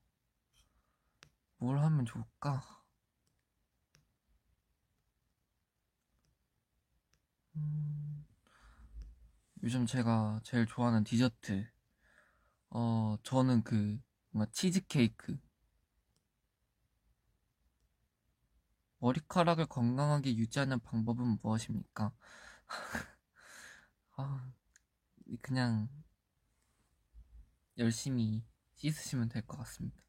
뭘 1.57 1.79
하면 1.79 2.05
좋을까? 2.05 2.61
음, 7.55 8.25
요즘 9.63 9.87
제가 9.87 10.41
제일 10.43 10.67
좋아하는 10.67 11.03
디저트. 11.03 11.65
어, 12.71 13.15
저는 13.23 13.63
그, 13.63 13.97
뭔가 14.31 14.51
치즈케이크. 14.51 15.37
머리카락을 19.03 19.65
건강하게 19.65 20.35
유지하는 20.37 20.79
방법은 20.79 21.37
무엇입니까? 21.41 22.13
아, 24.15 24.51
그냥 25.41 25.89
열심히 27.77 28.45
씻으시면 28.75 29.27
될 29.29 29.45
것 29.45 29.57
같습니다. 29.57 30.01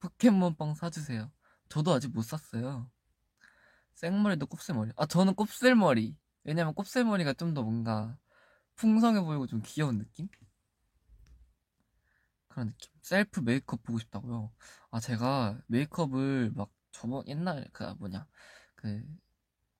포켓몬빵 0.00 0.74
사주세요. 0.74 1.30
저도 1.70 1.92
아직 1.92 2.08
못 2.12 2.22
샀어요. 2.22 2.90
생머리도 3.94 4.46
곱슬머리. 4.46 4.92
아, 4.96 5.06
저는 5.06 5.34
곱슬머리. 5.34 6.16
왜냐면 6.44 6.74
곱슬머리가 6.74 7.32
좀 7.34 7.54
더 7.54 7.62
뭔가 7.62 8.18
풍성해 8.74 9.20
보이고 9.22 9.46
좀 9.46 9.62
귀여운 9.64 9.98
느낌? 9.98 10.28
그런 12.48 12.68
느낌. 12.68 12.90
셀프 13.00 13.40
메이크업 13.40 13.82
보고 13.82 13.98
싶다고요. 13.98 14.52
아, 14.90 15.00
제가 15.00 15.60
메이크업을 15.68 16.52
막 16.54 16.70
저번 16.92 17.24
옛날 17.28 17.68
그 17.72 17.84
뭐냐 17.98 18.26
그 18.76 19.02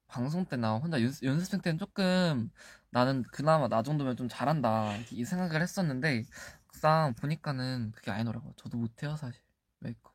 방송 0.08 0.44
때 0.46 0.56
나 0.56 0.76
혼자 0.76 1.02
연습, 1.02 1.24
연습생 1.26 1.60
때는 1.62 1.78
조금 1.78 2.50
나는 2.90 3.22
그나마 3.32 3.68
나 3.68 3.82
정도면 3.82 4.16
좀 4.16 4.28
잘한다 4.28 4.96
이 5.12 5.24
생각을 5.24 5.62
했었는데 5.62 6.24
막상 6.68 7.14
보니까는 7.16 7.92
그게 7.92 8.10
아니더라고요. 8.10 8.52
저도 8.56 8.78
못해요 8.78 9.16
사실 9.16 9.42
메이크업. 9.80 10.14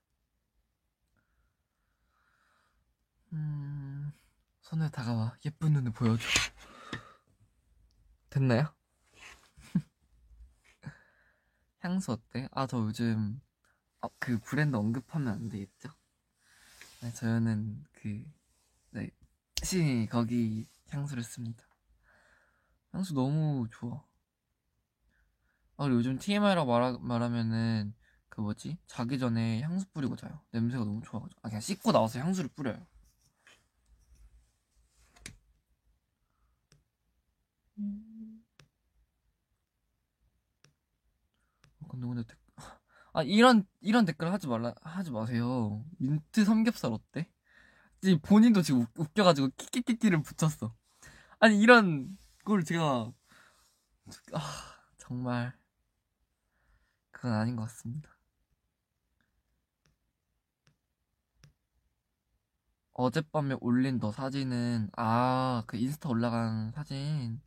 음, 3.34 4.12
손에 4.62 4.90
다가와 4.90 5.38
예쁜 5.46 5.74
눈을 5.74 5.92
보여줘. 5.94 6.24
됐나요? 8.30 8.74
향수 11.80 12.12
어때? 12.12 12.48
아 12.52 12.68
저 12.68 12.78
요즘 12.78 13.42
어, 14.02 14.10
그 14.20 14.40
브랜드 14.40 14.76
언급하면 14.78 15.34
안 15.34 15.50
되겠죠? 15.50 15.90
네, 17.02 17.14
저는 17.14 17.84
그 17.94 18.24
네, 18.92 19.10
시 19.64 20.08
거기 20.10 20.68
향수를 20.90 21.24
씁니다. 21.24 21.64
향수 22.92 23.14
너무 23.14 23.68
좋아. 23.72 24.04
아, 25.78 25.84
그리고 25.84 26.00
요즘 26.00 26.18
TMI라고 26.18 26.72
말하, 26.72 26.98
말하면은 27.00 27.94
그 28.30 28.42
뭐지? 28.42 28.78
자기 28.88 29.20
전에 29.20 29.62
향수 29.62 29.88
뿌리고 29.92 30.16
자요. 30.16 30.42
냄새가 30.52 30.84
너무 30.86 31.02
좋아가지고. 31.04 31.40
아, 31.44 31.50
그냥 31.50 31.62
씻고 31.62 31.92
나와서 31.92 32.20
향수를 32.20 32.50
뿌려요. 32.56 32.86
음. 37.80 38.44
어, 41.82 41.88
근데 41.88 42.08
근데 42.08 42.24
댓... 42.24 42.47
아 43.18 43.24
이런 43.24 43.66
이런 43.82 44.06
댓글 44.06 44.32
하지 44.32 44.48
말라 44.48 44.76
하지 44.84 45.10
마세요. 45.12 45.84
민트 45.98 46.46
삼겹살 46.46 46.92
어때? 46.94 47.28
지금 48.02 48.20
본인도 48.22 48.62
지금 48.62 48.82
웃, 48.82 48.90
웃겨가지고 48.98 49.50
키키키키를 49.58 50.22
붙였어. 50.22 50.76
아니 51.40 51.60
이런 51.60 52.18
걸 52.46 52.64
제가 52.64 53.12
아 54.34 54.42
정말 54.98 55.54
그건 57.12 57.34
아닌 57.34 57.56
것 57.56 57.64
같습니다. 57.64 58.10
어젯밤에 62.94 63.56
올린 63.62 63.98
너 64.00 64.12
사진은 64.12 64.90
아 64.98 65.64
그 65.68 65.78
인스타 65.78 66.10
올라간 66.10 66.72
사진 66.72 67.42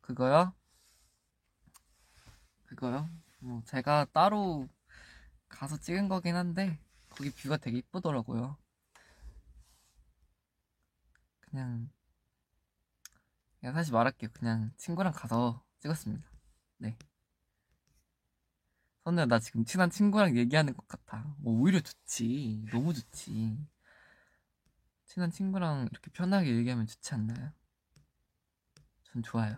그거요? 0.00 0.52
그거요? 2.66 3.08
뭐 3.40 3.62
제가 3.66 4.06
따로 4.12 4.68
가서 5.56 5.78
찍은 5.78 6.08
거긴 6.08 6.36
한데 6.36 6.78
거기 7.08 7.30
뷰가 7.30 7.56
되게 7.56 7.78
이쁘더라고요. 7.78 8.58
그냥 11.40 11.90
그냥 13.58 13.74
사실 13.74 13.94
말할게요. 13.94 14.30
그냥 14.34 14.70
친구랑 14.76 15.14
가서 15.14 15.64
찍었습니다. 15.80 16.24
네. 16.78 16.98
선우야 19.04 19.24
나 19.24 19.38
지금 19.38 19.64
친한 19.64 19.88
친구랑 19.88 20.36
얘기하는 20.36 20.74
것 20.74 20.86
같아. 20.88 21.34
뭐 21.38 21.58
오히려 21.58 21.80
좋지. 21.80 22.66
너무 22.70 22.92
좋지. 22.92 23.66
친한 25.06 25.30
친구랑 25.30 25.88
이렇게 25.90 26.10
편하게 26.10 26.54
얘기하면 26.56 26.86
좋지 26.86 27.14
않나요? 27.14 27.52
전 29.04 29.22
좋아요. 29.22 29.56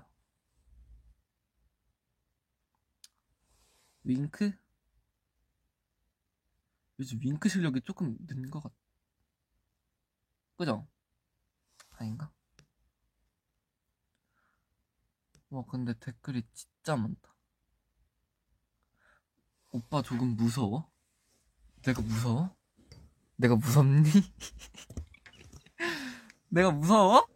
윙크? 4.04 4.67
요즘 6.98 7.18
윙크 7.22 7.48
실력이 7.48 7.80
조금 7.82 8.16
는 8.26 8.50
것 8.50 8.60
같... 8.62 8.72
그죠? 10.56 10.86
아닌가? 11.90 12.30
와 15.50 15.64
근데 15.70 15.94
댓글이 15.98 16.42
진짜 16.52 16.96
많다 16.96 17.34
오빠 19.70 20.02
조금 20.02 20.36
무서워? 20.36 20.90
내가 21.82 22.02
무서워? 22.02 22.54
내가 23.36 23.56
무섭니? 23.56 24.10
내가 26.50 26.70
무서워? 26.70 27.26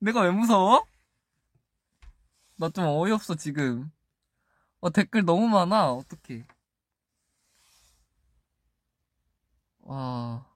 내가 0.00 0.22
왜 0.22 0.30
무서워? 0.30 0.84
나 2.56 2.68
좀 2.70 2.84
어이없어 2.86 3.36
지금 3.36 3.90
어 4.80 4.90
댓글 4.90 5.24
너무 5.24 5.48
많아 5.48 5.92
어떡해 5.92 6.46
와 9.88 10.46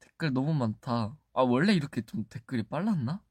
댓글 0.00 0.32
너무 0.32 0.54
많다 0.54 1.14
아 1.34 1.42
원래 1.42 1.74
이렇게 1.74 2.00
좀 2.00 2.24
댓글이 2.24 2.62
빨랐나? 2.62 3.22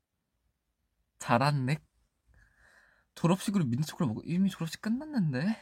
잘았네 1.18 1.80
졸업식으로 3.16 3.66
민트초콜릿 3.66 4.08
먹어 4.08 4.22
이미 4.24 4.52
졸업식 4.52 4.80
끝났는데 4.84 5.58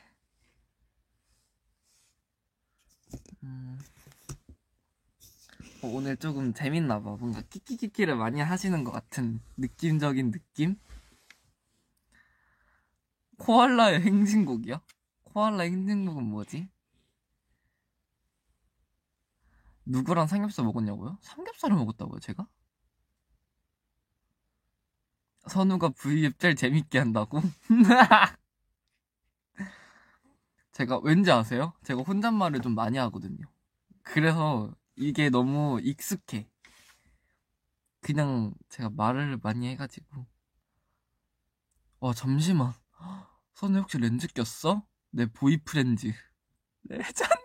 음. 3.44 3.80
어, 5.82 5.88
오늘 5.88 6.18
조금 6.18 6.54
재밌나 6.54 7.02
봐 7.02 7.16
뭔가 7.16 7.42
키키키키를 7.44 8.18
많이 8.18 8.42
하시는 8.42 8.84
것 8.84 8.92
같은 8.92 9.40
느낌적인 9.56 10.32
느낌? 10.32 10.78
코알라의 13.38 14.02
행진곡이요? 14.02 14.82
코알라의 15.24 15.72
행진곡은 15.72 16.22
뭐지? 16.22 16.75
누구랑 19.86 20.28
삼겹살 20.28 20.66
먹었냐고요? 20.66 21.18
삼겹살을 21.22 21.76
먹었다고요, 21.78 22.20
제가? 22.20 22.48
선우가 25.48 25.90
V앱 25.90 26.40
제일 26.40 26.56
재밌게 26.56 26.98
한다고? 27.00 27.40
제가 30.72 31.00
왠지 31.04 31.32
아세요? 31.32 31.74
제가 31.84 32.02
혼잣말을 32.02 32.62
좀 32.62 32.74
많이 32.76 32.98
하거든요. 32.98 33.46
그래서 34.02 34.74
이게 34.96 35.30
너무 35.30 35.80
익숙해. 35.82 36.50
그냥 38.02 38.54
제가 38.70 38.90
말을 38.90 39.38
많이 39.42 39.68
해가지고. 39.70 40.26
와, 42.00 42.14
잠시만. 42.14 42.74
선우 43.54 43.80
혹시 43.80 43.98
렌즈 44.00 44.28
꼈어? 44.28 44.86
내 45.12 45.26
boyfriends. 45.28 46.12
legend. 46.84 47.36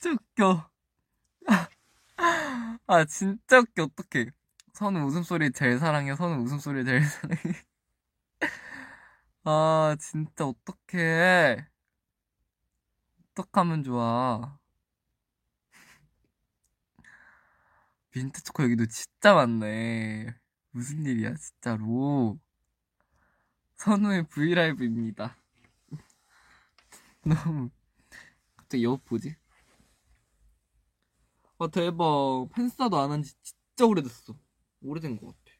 진짜 0.00 0.16
웃겨. 0.38 0.70
아, 2.86 3.04
진짜 3.04 3.58
웃겨. 3.58 3.84
어떡해. 3.84 4.30
선우 4.72 5.04
웃음소리 5.06 5.50
제일 5.52 5.78
사랑해. 5.78 6.14
선우 6.14 6.42
웃음소리 6.44 6.84
제일 6.84 7.04
사랑해. 7.04 7.42
아, 9.44 9.96
진짜 9.98 10.46
어떡해. 10.46 11.66
어떡하면 13.32 13.82
좋아. 13.82 14.58
민트 18.14 18.42
초코 18.44 18.62
여기도 18.62 18.86
진짜 18.86 19.34
많네. 19.34 20.34
무슨 20.70 21.04
일이야, 21.04 21.34
진짜로. 21.34 22.38
선우의 23.76 24.24
브이라이브입니다. 24.28 25.36
너무, 27.24 27.70
갑자기 28.56 28.84
여보 28.84 28.98
보지? 29.04 29.36
아, 31.58 31.66
대박. 31.68 32.48
팬싸도 32.54 32.98
안 32.98 33.10
한 33.10 33.22
지 33.22 33.34
진짜 33.42 33.86
오래됐어. 33.86 34.34
오래된 34.82 35.16
것 35.18 35.26
같아. 35.28 35.56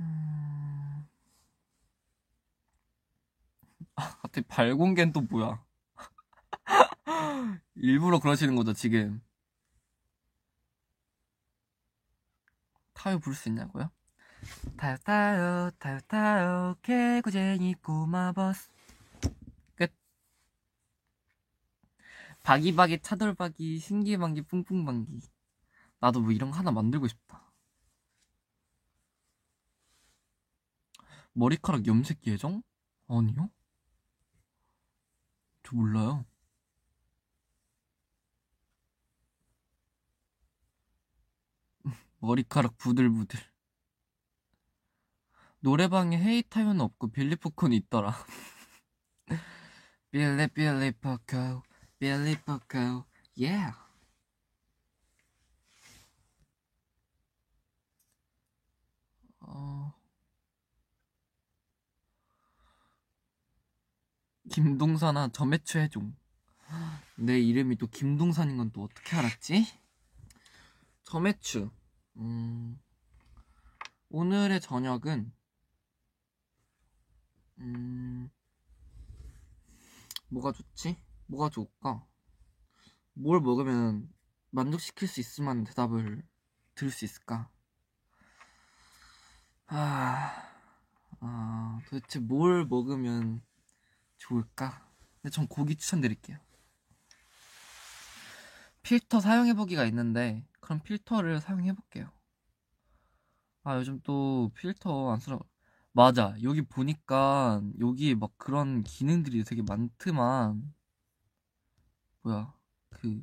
음... 0.00 1.06
아, 3.96 4.18
갑자기 4.22 4.46
발공개는 4.48 5.12
또 5.12 5.20
뭐야? 5.22 5.62
일부러 7.76 8.18
그러시는 8.20 8.54
거죠, 8.56 8.72
지금? 8.72 9.20
타요 12.94 13.18
부를 13.20 13.36
수 13.36 13.48
있냐고요? 13.48 13.90
타요 14.76 14.96
타요 15.04 15.70
타요 15.78 16.00
타요 16.08 16.74
개구쟁이 16.82 17.74
꼬마버스 17.82 18.70
바기바기 22.46 23.00
차돌바기 23.00 23.80
신기방기 23.80 24.42
뿡뿡방기 24.42 25.18
나도 25.98 26.20
뭐 26.20 26.30
이런 26.30 26.52
거 26.52 26.58
하나 26.58 26.70
만들고 26.70 27.08
싶다 27.08 27.52
머리카락 31.32 31.88
염색 31.88 32.24
예정? 32.28 32.62
아니요 33.08 33.50
저 35.64 35.74
몰라요 35.74 36.24
머리카락 42.20 42.78
부들부들. 42.78 43.40
노래방에 45.60 46.16
헤이타요는 46.16 46.80
없고 46.80 47.08
빌리포콘이 47.08 47.76
있더라. 47.76 48.14
빌리 50.12 50.46
빌리 50.48 50.92
포코 50.92 51.62
빌리 51.98 52.36
포코 52.44 53.04
예. 53.40 53.72
어... 59.40 59.92
김동산아 64.50 65.28
저매추 65.32 65.78
해줘. 65.78 66.00
내 67.16 67.38
이름이 67.38 67.76
또 67.78 67.86
김동산인 67.86 68.56
건 68.58 68.70
또 68.72 68.84
어떻게 68.84 69.16
알았지? 69.16 69.66
저매추. 71.04 71.70
음, 72.16 72.80
오늘의 74.10 74.60
저녁은, 74.60 75.32
음, 77.58 78.30
뭐가 80.28 80.52
좋지? 80.52 80.96
뭐가 81.26 81.50
좋을까? 81.50 82.04
뭘 83.14 83.40
먹으면 83.40 84.08
만족시킬 84.50 85.08
수 85.08 85.42
만한 85.42 85.64
대답을 85.64 86.22
들을 86.74 86.90
수 86.90 87.04
있을까? 87.04 87.50
아, 89.66 90.32
아, 91.20 91.80
도대체 91.88 92.20
뭘 92.20 92.64
먹으면 92.66 93.42
좋을까? 94.18 94.88
근데 95.20 95.30
전 95.34 95.48
고기 95.48 95.76
추천드릴게요. 95.76 96.38
필터 98.82 99.20
사용해보기가 99.20 99.84
있는데, 99.86 100.46
그럼 100.60 100.80
필터를 100.82 101.40
사용해볼게요. 101.40 102.12
아, 103.64 103.76
요즘 103.76 104.00
또 104.04 104.52
필터 104.54 105.10
안 105.10 105.18
쓰라. 105.18 105.40
맞아. 105.92 106.36
여기 106.42 106.62
보니까 106.62 107.60
여기 107.80 108.14
막 108.14 108.30
그런 108.36 108.84
기능들이 108.84 109.42
되게 109.42 109.62
많더만. 109.62 110.72
뭐야. 112.26 112.52
그, 112.90 113.22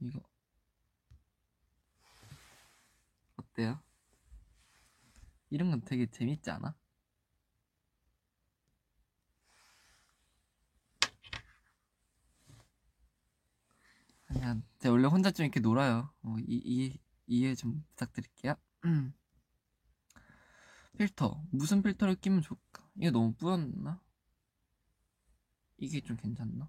이거. 0.00 0.20
어때요? 3.36 3.80
이런 5.50 5.70
건 5.70 5.82
되게 5.82 6.06
재밌지 6.06 6.50
않아? 6.50 6.74
아니야, 14.26 14.60
제가 14.80 14.92
원래 14.92 15.06
혼자 15.06 15.30
좀 15.30 15.44
이렇게 15.44 15.60
놀아요. 15.60 16.12
어, 16.22 16.36
이, 16.40 16.60
이, 16.64 16.98
이해 17.28 17.54
좀 17.54 17.84
부탁드릴게요. 17.90 18.56
필터. 20.98 21.44
무슨 21.52 21.82
필터를 21.82 22.16
끼면 22.16 22.42
좋을까? 22.42 22.88
이게 22.96 23.12
너무 23.12 23.32
뿌였나? 23.34 24.00
이게 25.78 26.00
좀 26.00 26.16
괜찮나? 26.16 26.68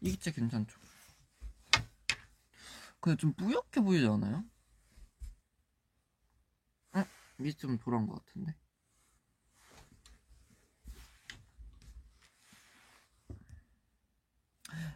이게 0.00 0.12
진짜 0.12 0.30
괜찮죠? 0.30 0.78
근데 3.00 3.16
좀 3.16 3.32
뿌옇게 3.34 3.80
보이지 3.80 4.06
않아요? 4.06 4.44
응? 6.96 7.04
이게 7.38 7.52
좀 7.52 7.78
돌아온 7.78 8.06
것 8.06 8.24
같은데? 8.24 8.54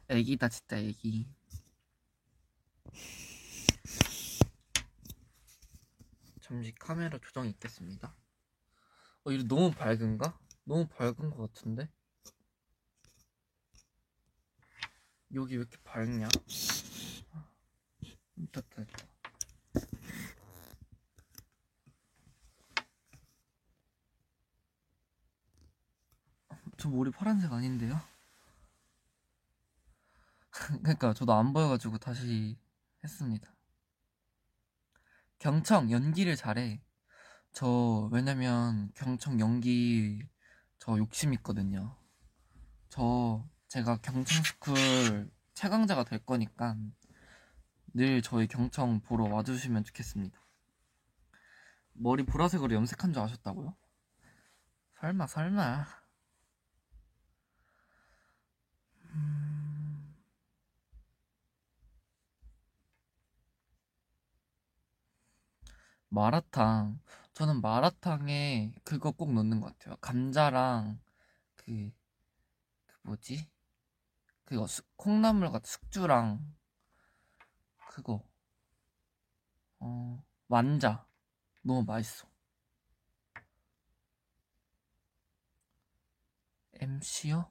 애기다 0.09 0.49
진짜 0.49 0.77
애기 0.77 1.27
잠시 6.41 6.75
카메라 6.75 7.19
조정이 7.19 7.49
있겠습니다 7.51 8.15
어 9.25 9.31
이거 9.31 9.45
너무 9.45 9.71
밝은가? 9.71 10.38
너무 10.65 10.87
밝은 10.88 11.31
것 11.31 11.53
같은데? 11.53 11.88
여기 15.35 15.55
왜 15.55 15.61
이렇게 15.61 15.77
밝냐? 15.83 16.29
아, 17.33 17.49
됐다 18.53 18.61
됐다 18.85 19.07
저 26.77 26.88
머리 26.88 27.11
파란색 27.11 27.53
아닌데요? 27.53 28.01
그러니까 30.83 31.14
저도 31.14 31.33
안 31.33 31.53
보여가지고 31.53 31.99
다시 31.99 32.59
했습니다 33.03 33.55
경청 35.38 35.90
연기를 35.90 36.37
잘해 36.37 36.83
저 37.53 38.09
왜냐면 38.12 38.90
경청 38.95 39.40
연기 39.40 40.23
저 40.79 40.99
욕심 40.99 41.33
있거든요 41.35 41.97
저 42.88 43.49
제가 43.73 43.97
경청 44.03 44.43
school 44.43 45.31
최강자가 45.55 46.05
될 46.05 46.19
거니까 46.27 46.77
늘 47.95 48.21
저희 48.21 48.47
경청 48.47 49.01
보러 49.01 49.25
와주시면 49.25 49.85
좋겠습니다. 49.85 50.39
머리 51.95 52.23
보라색으로 52.23 52.75
염색한 52.75 53.15
줄 53.15 53.23
아셨다고요? 53.23 53.75
설마 55.01 55.27
설마. 55.27 55.87
음... 59.15 60.17
마라탕. 66.11 67.01
저는 67.33 67.63
마라탕에 67.63 68.75
그거 68.85 69.13
꼭 69.13 69.33
넣는 69.33 69.63
것 69.63 69.79
같아요. 69.79 69.97
감자랑 70.03 71.01
그, 71.57 71.91
그 72.87 72.99
뭐지? 73.05 73.52
그거 74.53 74.67
수- 74.67 74.83
콩나물 74.97 75.51
같은 75.51 75.65
숙주랑 75.67 76.55
그거 77.88 78.23
어 79.81 80.25
완자 80.49 81.07
너무 81.62 81.85
맛있어. 81.85 82.29
MC요? 86.81 87.51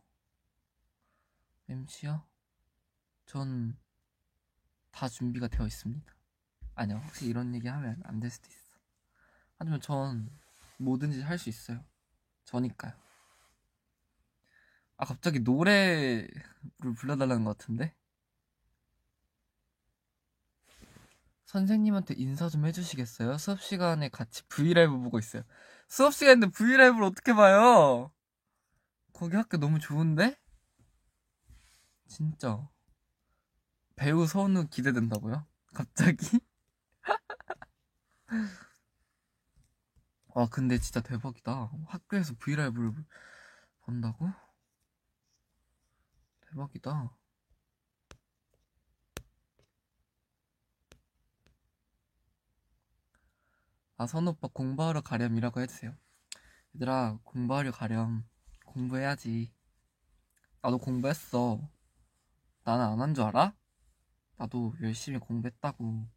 MC요? 1.67 2.23
전 3.25 3.75
다 4.91 5.07
준비가 5.09 5.47
되어 5.47 5.65
있습니다. 5.67 6.13
아니요, 6.75 6.97
혹시 7.05 7.25
이런 7.27 7.53
얘기 7.55 7.67
하면 7.67 8.01
안 8.05 8.19
될 8.19 8.29
수도 8.29 8.47
있어. 8.49 8.77
하지만 9.57 9.79
전 9.81 10.29
뭐든지 10.77 11.21
할 11.21 11.37
수 11.37 11.49
있어요. 11.49 11.83
저니까요. 12.45 12.93
아, 15.01 15.05
갑자기 15.05 15.39
노래를 15.39 16.29
불러달라는 16.95 17.43
것 17.43 17.57
같은데? 17.57 17.95
선생님한테 21.45 22.13
인사 22.17 22.47
좀 22.49 22.67
해주시겠어요? 22.67 23.39
수업 23.39 23.61
시간에 23.61 24.09
같이 24.09 24.43
브이라이브 24.47 24.95
보고 24.99 25.17
있어요. 25.17 25.41
수업 25.87 26.13
시간인데 26.13 26.49
브이라이브를 26.51 27.03
어떻게 27.03 27.33
봐요? 27.33 28.11
거기 29.11 29.35
학교 29.35 29.57
너무 29.57 29.79
좋은데? 29.79 30.37
진짜. 32.07 32.69
배우 33.95 34.27
선우 34.27 34.67
기대된다고요? 34.67 35.47
갑자기? 35.73 36.39
아, 40.35 40.47
근데 40.51 40.77
진짜 40.77 41.01
대박이다. 41.01 41.71
학교에서 41.87 42.35
브이라이브를 42.37 42.93
본다고? 43.81 44.29
대박이다. 46.51 47.09
아, 53.97 54.05
선우 54.07 54.31
오빠 54.31 54.49
공부하러 54.49 54.99
가렴이라고 55.01 55.61
해주세요. 55.61 55.95
얘들아, 56.75 57.19
공부하러 57.23 57.71
가렴. 57.71 58.25
공부해야지. 58.65 59.53
나도 60.61 60.77
공부했어. 60.79 61.59
나는 62.63 62.85
안 62.85 62.99
한 63.01 63.13
줄 63.13 63.23
알아? 63.25 63.53
나도 64.37 64.73
열심히 64.81 65.19
공부했다고. 65.19 66.07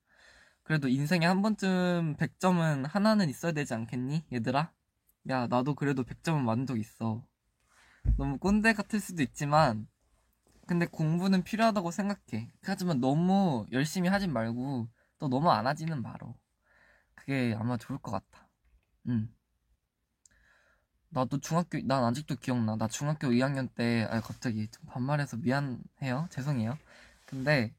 그래도 0.64 0.88
인생에 0.88 1.26
한 1.26 1.42
번쯤 1.42 2.16
100점은 2.18 2.86
하나는 2.88 3.28
있어야 3.30 3.52
되지 3.52 3.74
않겠니? 3.74 4.26
얘들아? 4.32 4.72
야, 5.30 5.46
나도 5.48 5.74
그래도 5.74 6.04
100점은 6.04 6.42
맞은 6.44 6.66
적 6.66 6.78
있어. 6.78 7.26
너무 8.18 8.38
꼰대 8.38 8.72
같을 8.74 9.00
수도 9.00 9.22
있지만, 9.22 9.88
근데 10.66 10.86
공부는 10.86 11.42
필요하다고 11.44 11.90
생각해. 11.90 12.50
하지만 12.62 13.00
너무 13.00 13.66
열심히 13.72 14.08
하진 14.08 14.32
말고, 14.32 14.88
또 15.18 15.28
너무 15.28 15.50
안 15.50 15.66
하지는 15.66 16.02
말어. 16.02 16.34
그게 17.14 17.54
아마 17.58 17.76
좋을 17.76 17.98
것 17.98 18.10
같아. 18.10 18.48
응. 19.08 19.28
나도 21.10 21.38
중학교, 21.38 21.78
난 21.82 22.04
아직도 22.04 22.36
기억나. 22.36 22.76
나 22.76 22.88
중학교 22.88 23.28
2학년 23.32 23.68
때, 23.68 24.06
아 24.10 24.20
갑자기 24.20 24.68
좀 24.68 24.84
반말해서 24.86 25.36
미안해요. 25.38 26.28
죄송해요. 26.30 26.76
근데 27.24 27.74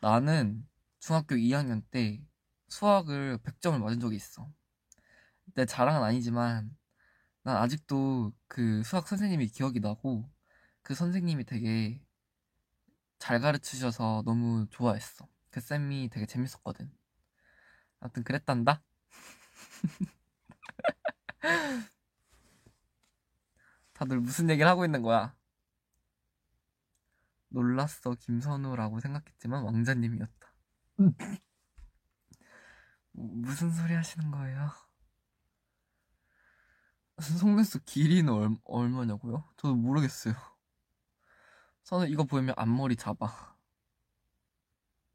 나는 0.00 0.66
중학교 0.98 1.36
2학년 1.36 1.82
때 1.90 2.20
수학을 2.68 3.38
100점을 3.38 3.78
맞은 3.78 4.00
적이 4.00 4.16
있어. 4.16 4.48
내 5.54 5.64
자랑은 5.66 6.02
아니지만, 6.02 6.76
난 7.44 7.56
아직도 7.56 8.32
그 8.48 8.82
수학 8.84 9.06
선생님이 9.06 9.48
기억이 9.48 9.80
나고, 9.80 10.28
그 10.82 10.94
선생님이 10.94 11.44
되게 11.44 12.00
잘 13.22 13.40
가르치셔서 13.40 14.24
너무 14.26 14.66
좋아했어. 14.68 15.28
그 15.50 15.60
쌤이 15.60 16.08
되게 16.08 16.26
재밌었거든. 16.26 16.92
아무튼 18.00 18.24
그랬단다. 18.24 18.82
다들 23.92 24.18
무슨 24.18 24.50
얘기를 24.50 24.68
하고 24.68 24.84
있는 24.84 25.02
거야? 25.02 25.36
놀랐어 27.50 28.16
김선우라고 28.16 28.98
생각했지만 28.98 29.62
왕자님이었다. 29.62 30.54
무슨 33.12 33.70
소리 33.70 33.94
하시는 33.94 34.32
거예요? 34.32 34.68
속눈썹 37.20 37.84
길이는 37.84 38.32
얼, 38.32 38.56
얼마냐고요? 38.64 39.48
저도 39.58 39.76
모르겠어요. 39.76 40.34
선우 41.84 42.06
이거 42.08 42.24
보이면 42.24 42.54
앞머리 42.58 42.96
잡아. 42.96 43.54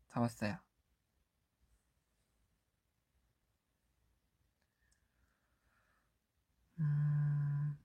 잡았어요. 0.09 0.57
음... 6.79 7.77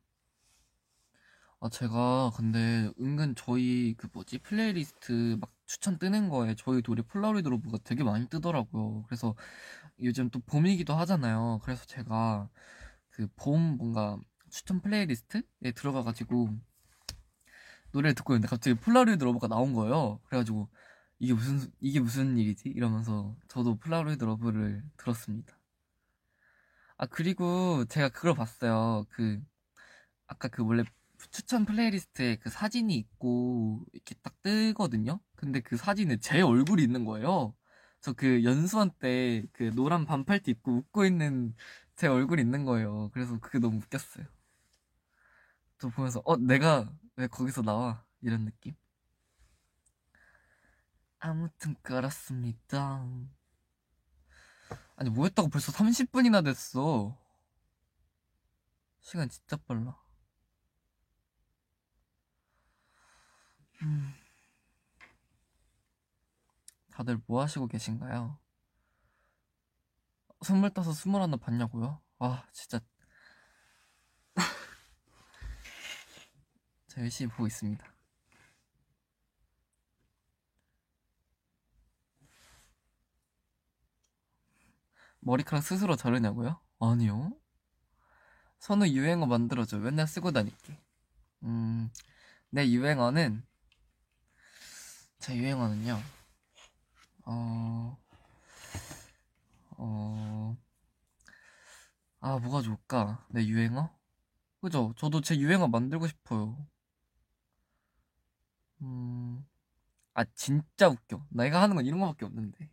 아, 1.61 1.68
제가 1.68 2.33
근데 2.37 2.90
은근 3.01 3.35
저희 3.37 3.95
그 3.97 4.09
뭐지 4.12 4.38
플레이리스트 4.38 5.37
막 5.40 5.53
추천 5.66 5.99
뜨는 5.99 6.29
거에 6.29 6.55
저희 6.57 6.83
둘이 6.83 7.03
Polaroid 7.03 7.49
Love가 7.49 7.79
되게 7.85 8.03
많이 8.03 8.29
뜨더라고요. 8.29 9.05
그래서 9.07 9.35
요즘 10.03 10.31
또 10.31 10.40
봄이기도 10.40 10.95
하잖아요. 10.95 11.61
그래서 11.64 11.85
제가 11.87 12.51
그 13.11 13.29
봄 13.37 13.77
뭔가 13.79 14.18
추천 14.51 14.81
playlist에 14.83 15.73
들어가가지고 15.77 16.51
노래를 17.93 18.15
듣고 18.15 18.35
있는데 18.35 18.49
갑자기 18.49 18.79
Polaroid 18.81 19.23
Love가 19.25 19.49
나온 19.49 19.73
거예요. 19.75 20.21
그래가지고 20.27 20.69
이게 21.19 21.35
무슨 21.35 21.61
이게 21.81 22.01
무슨 22.01 22.37
일이지? 22.39 22.69
이러면서 22.71 23.37
저도 23.49 23.77
Polaroid 23.79 24.25
Love를 24.25 24.83
들었습니다. 24.97 25.59
아 26.97 27.07
그리고 27.07 27.85
제가 27.87 28.09
그걸 28.11 28.35
봤어요. 28.35 29.05
그 29.11 29.41
아까 30.27 30.49
그 30.49 30.65
원래 30.65 30.85
추천 31.31 31.65
playlist에 31.67 32.37
그 32.37 32.51
사진이 32.51 32.95
있고 32.97 33.85
이렇게 33.93 34.15
딱 34.23 34.41
뜨거든요. 34.43 35.21
근데 35.37 35.61
그 35.61 35.77
사진에 35.77 36.19
제 36.19 36.41
얼굴이 36.43 36.83
있는 36.83 37.05
거예요. 37.05 37.55
저 38.03 38.15
그 38.15 38.45
연수원 38.45 38.91
때 39.01 39.47
그 39.53 39.71
노란 39.75 40.05
반팔티 40.07 40.51
입고 40.53 40.73
웃고 40.79 41.05
있는 41.07 41.55
제 41.97 42.09
얼굴이 42.09 42.43
있는 42.43 42.65
거예요. 42.65 43.11
그래서 43.15 43.39
그게 43.41 43.59
너무 43.59 43.79
웃겼어요. 43.79 44.27
저 45.79 45.89
보면서 45.89 46.23
어 46.25 46.37
내가 46.37 46.91
왜 47.16 47.27
거기서 47.27 47.62
나와 47.62 48.05
이런 48.20 48.44
느낌. 48.44 48.75
아무튼 51.18 51.77
그렇습니다. 51.83 53.07
아니 54.96 55.11
뭐 55.11 55.25
했다고 55.27 55.48
벌써 55.48 55.72
30분이나 55.72 56.44
됐어. 56.44 57.16
시간 59.01 59.29
진짜 59.29 59.57
빨라. 59.57 59.96
음. 63.83 64.14
다들 66.92 67.20
뭐 67.27 67.42
하시고 67.42 67.66
계신가요? 67.66 68.38
스물다섯, 70.42 70.94
스물 70.94 71.22
하나 71.22 71.37
봤냐고요? 71.37 72.01
와, 72.18 72.46
진짜. 72.53 72.81
저 76.93 77.01
열심히 77.01 77.31
보고 77.31 77.47
있습니다. 77.47 77.83
머리카락 85.21 85.65
스스로 85.65 85.97
자르냐고요? 85.97 86.61
아니요. 86.81 87.33
선우 88.59 88.89
유행어 88.89 89.25
만들어줘. 89.25 89.79
맨날 89.79 90.07
쓰고 90.07 90.33
다닐게. 90.33 90.79
음, 91.45 91.91
내 92.51 92.69
유행어는, 92.69 93.43
제 95.19 95.35
유행어는요, 95.35 95.99
어, 97.25 97.97
어, 99.79 100.57
아, 102.21 102.39
뭐가 102.39 102.61
좋을까? 102.61 103.27
내 103.31 103.47
유행어? 103.47 103.97
그죠? 104.61 104.93
저도 104.99 105.23
제 105.23 105.39
유행어 105.39 105.69
만들고 105.69 106.07
싶어요. 106.07 106.72
음, 108.83 109.47
아, 110.14 110.25
진짜 110.35 110.88
웃겨. 110.88 111.27
내가 111.31 111.62
하는 111.62 111.77
건 111.77 111.87
이런 111.87 112.01
거밖에 112.01 112.25
없는데. 112.27 112.71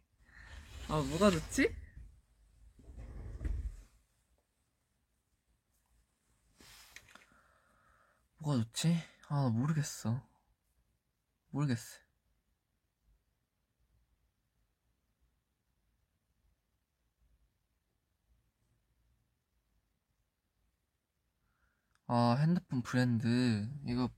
아, 0.89 1.01
뭐가 1.09 1.31
좋지? 1.31 1.75
뭐가 8.39 8.63
좋지? 8.63 8.97
아, 9.29 9.43
나 9.43 9.49
모르겠어. 9.49 10.21
모르겠어. 11.51 11.99
아, 22.07 22.35
핸드폰 22.39 22.81
브랜드. 22.81 23.69
이거 23.85 24.09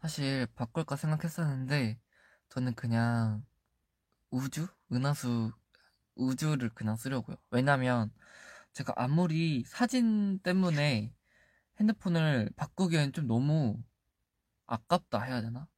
사실 0.00 0.46
바꿀까 0.54 0.96
생각했었는데, 0.96 1.98
저는 2.50 2.74
그냥 2.74 3.44
우주? 4.30 4.68
은하수 4.92 5.52
우주를 6.16 6.70
그냥 6.70 6.96
쓰려고요. 6.96 7.36
왜냐면 7.50 8.12
제가 8.74 8.94
아무리 8.96 9.64
사진 9.66 10.40
때문에 10.40 11.14
핸드폰을 11.80 12.50
바꾸기엔 12.56 13.12
좀 13.12 13.26
너무 13.28 13.82
아깝다 14.66 15.22
해야 15.22 15.42
되나? 15.42 15.68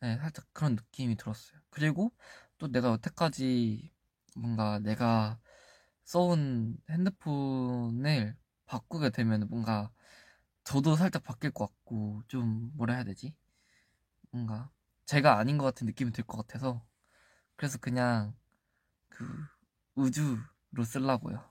네, 0.00 0.18
살짝 0.18 0.46
그런 0.52 0.74
느낌이 0.76 1.16
들었어요. 1.16 1.58
그리고 1.70 2.12
또 2.58 2.68
내가 2.68 2.90
여태까지 2.90 3.90
뭔가 4.36 4.78
내가 4.80 5.38
써온 6.04 6.76
핸드폰을 6.90 8.36
바꾸게 8.66 9.10
되면 9.10 9.48
뭔가 9.48 9.90
저도 10.64 10.96
살짝 10.96 11.22
바뀔 11.22 11.50
것 11.52 11.66
같고 11.68 12.22
좀 12.28 12.70
뭐라 12.76 12.94
해야 12.94 13.04
되지? 13.04 13.34
뭔가 14.30 14.70
제가 15.06 15.38
아닌 15.38 15.58
것 15.58 15.64
같은 15.64 15.86
느낌이 15.86 16.12
들 16.12 16.24
것 16.26 16.36
같아서 16.38 16.84
그래서 17.56 17.78
그냥 17.78 18.36
그 19.10 19.26
우주로 19.96 20.84
쓰려고요. 20.84 21.44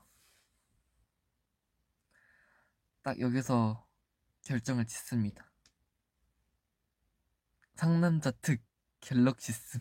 딱 3.02 3.20
여기서 3.20 3.86
결정을 4.44 4.86
짓습니다. 4.86 5.50
상남자 7.76 8.30
특 8.42 8.60
갤럭시 9.00 9.52
씀. 9.52 9.80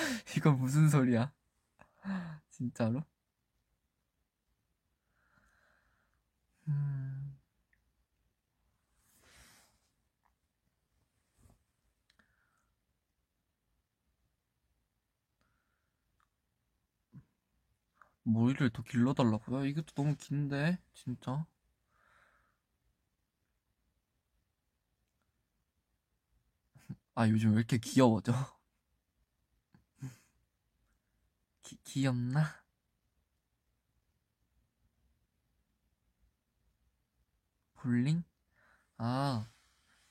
이거 0.36 0.52
무슨 0.52 0.88
소리야? 0.88 1.32
진짜로? 2.50 3.04
음... 6.68 7.23
머리를 18.24 18.70
더 18.70 18.82
길러달라고요? 18.82 19.64
이것도 19.66 19.94
너무 19.94 20.14
긴데, 20.16 20.78
진짜. 20.94 21.46
아, 27.14 27.28
요즘 27.28 27.50
왜 27.52 27.56
이렇게 27.58 27.78
귀여워져? 27.78 28.32
기, 31.62 31.76
귀엽나? 31.84 32.62
볼링? 37.74 38.24
아, 38.98 39.48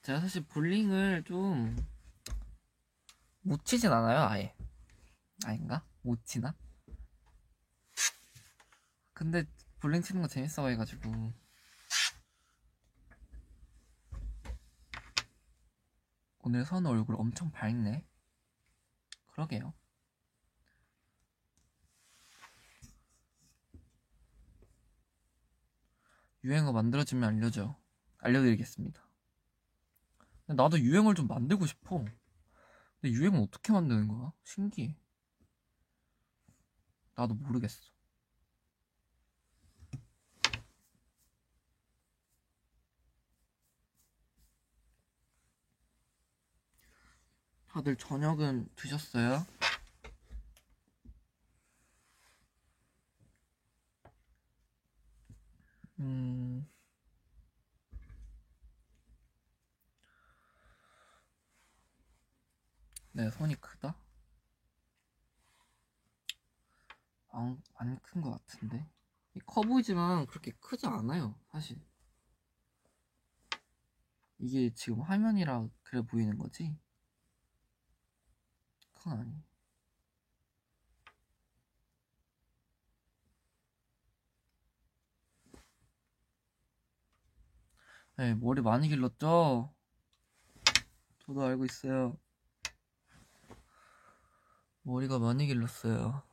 제가 0.04 0.20
사실 0.22 0.44
볼링을 0.46 1.24
좀 1.26 1.94
못 3.44 3.66
치진 3.66 3.92
않아요, 3.92 4.22
아예. 4.22 4.56
아닌가? 5.46 5.84
못 6.02 6.24
치나? 6.26 6.56
근데 9.14 9.46
볼링 9.80 10.02
치는 10.02 10.22
거 10.22 10.28
재밌어 10.28 10.68
해가지고. 10.68 11.34
오늘 16.40 16.66
선우 16.66 16.90
얼굴 16.90 17.16
엄청 17.16 17.52
밝네. 17.52 18.06
그러게요. 19.28 19.74
유행어 26.44 26.74
만들어지면 26.74 27.24
알려줘. 27.24 27.80
알려드리겠습니다. 28.18 29.02
나도 30.48 30.80
유행어를 30.80 31.16
좀 31.16 31.28
만들고 31.28 31.66
싶어. 31.66 32.04
근데 33.00 33.16
유행어 33.16 33.40
어떻게 33.40 33.72
만드는 33.72 34.10
거야? 34.10 34.34
신기해. 34.44 34.98
나도 37.16 37.36
모르겠어 37.36 37.93
다들 47.74 47.96
저녁은 47.98 48.70
드셨어요? 48.76 49.46
음. 56.00 56.68
네, 63.14 63.30
손이 63.32 63.56
크다? 63.62 63.96
안, 67.32 67.62
안 67.76 68.00
큰 68.02 68.22
것 68.22 68.32
같은데. 68.32 68.88
커 69.46 69.62
보이지만 69.62 70.26
그렇게 70.28 70.52
크지 70.62 70.88
않아요, 70.88 71.36
사실. 71.52 71.78
이게 74.38 74.72
지금 74.76 75.02
화면이라 75.02 75.68
그래 75.82 76.04
보이는 76.04 76.38
거지? 76.38 76.78
그건 79.04 79.20
아니. 79.20 79.34
네, 88.16 88.36
머리 88.36 88.62
많이 88.62 88.88
길렀죠? 88.88 89.74
저도 91.26 91.44
알고 91.44 91.66
있어요. 91.66 92.18
머리가 94.84 95.20
많이 95.20 95.48
길렀어요. 95.48 96.24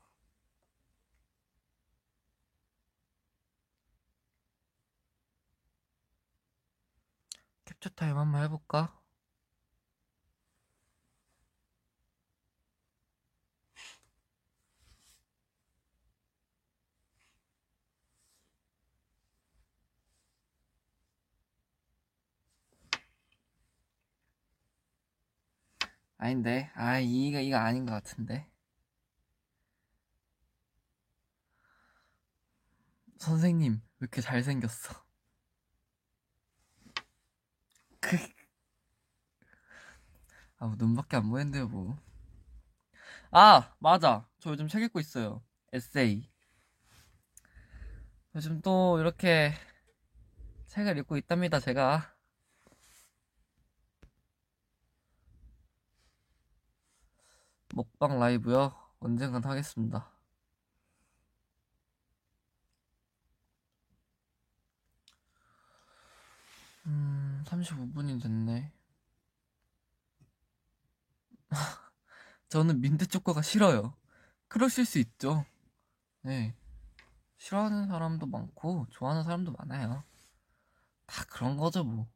캡처 7.64 7.88
타임 7.90 8.16
한번 8.18 8.42
해볼까? 8.44 8.99
아닌데. 26.20 26.70
아, 26.74 26.98
이가, 26.98 27.40
이가 27.40 27.64
아닌 27.64 27.86
것 27.86 27.92
같은데. 27.92 28.46
선생님, 33.18 33.72
왜 33.74 33.80
이렇게 34.00 34.20
잘생겼어? 34.20 34.94
그, 38.00 38.16
아, 40.58 40.66
뭐 40.66 40.76
눈밖에 40.78 41.16
안 41.16 41.30
보이는데요, 41.30 41.68
뭐. 41.68 41.98
아, 43.30 43.74
맞아. 43.78 44.28
저 44.40 44.50
요즘 44.50 44.68
책 44.68 44.82
읽고 44.82 45.00
있어요. 45.00 45.42
에세이. 45.72 46.28
요즘 48.34 48.60
또 48.60 48.98
이렇게 49.00 49.52
책을 50.66 50.98
읽고 50.98 51.16
있답니다, 51.16 51.60
제가. 51.60 52.14
먹방 57.80 58.18
라이브요? 58.18 58.74
언젠간 59.00 59.42
하겠습니다. 59.42 60.10
음, 66.84 67.42
35분이 67.46 68.22
됐네. 68.22 68.70
저는 72.50 72.82
민트 72.82 73.06
초코가 73.06 73.40
싫어요. 73.40 73.96
그러실 74.48 74.84
수 74.84 74.98
있죠. 74.98 75.46
네. 76.20 76.54
싫어하는 77.38 77.86
사람도 77.88 78.26
많고, 78.26 78.88
좋아하는 78.90 79.22
사람도 79.24 79.52
많아요. 79.52 80.04
다 81.06 81.24
그런 81.30 81.56
거죠, 81.56 81.82
뭐. 81.84 82.06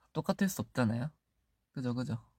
다 0.00 0.08
똑같을 0.12 0.48
수 0.48 0.62
없잖아요. 0.62 1.10
그죠, 1.72 1.94
그죠. 1.94 2.29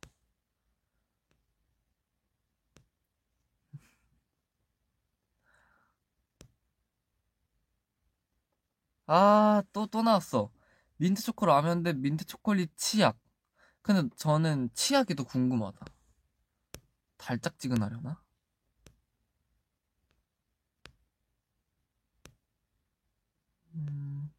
아, 9.14 9.62
또, 9.74 9.88
또 9.88 10.02
나왔어. 10.04 10.50
민트 10.96 11.22
초코 11.22 11.46
라면 11.46 11.84
대 11.84 11.92
민트 11.92 12.24
초콜릿 12.26 12.72
치약. 12.78 13.20
근데 13.82 14.10
저는 14.18 14.70
치약이 14.74 15.16
더 15.16 15.24
궁금하다. 15.26 15.86
달짝지근하려나? 17.18 18.22
음. 23.76 24.32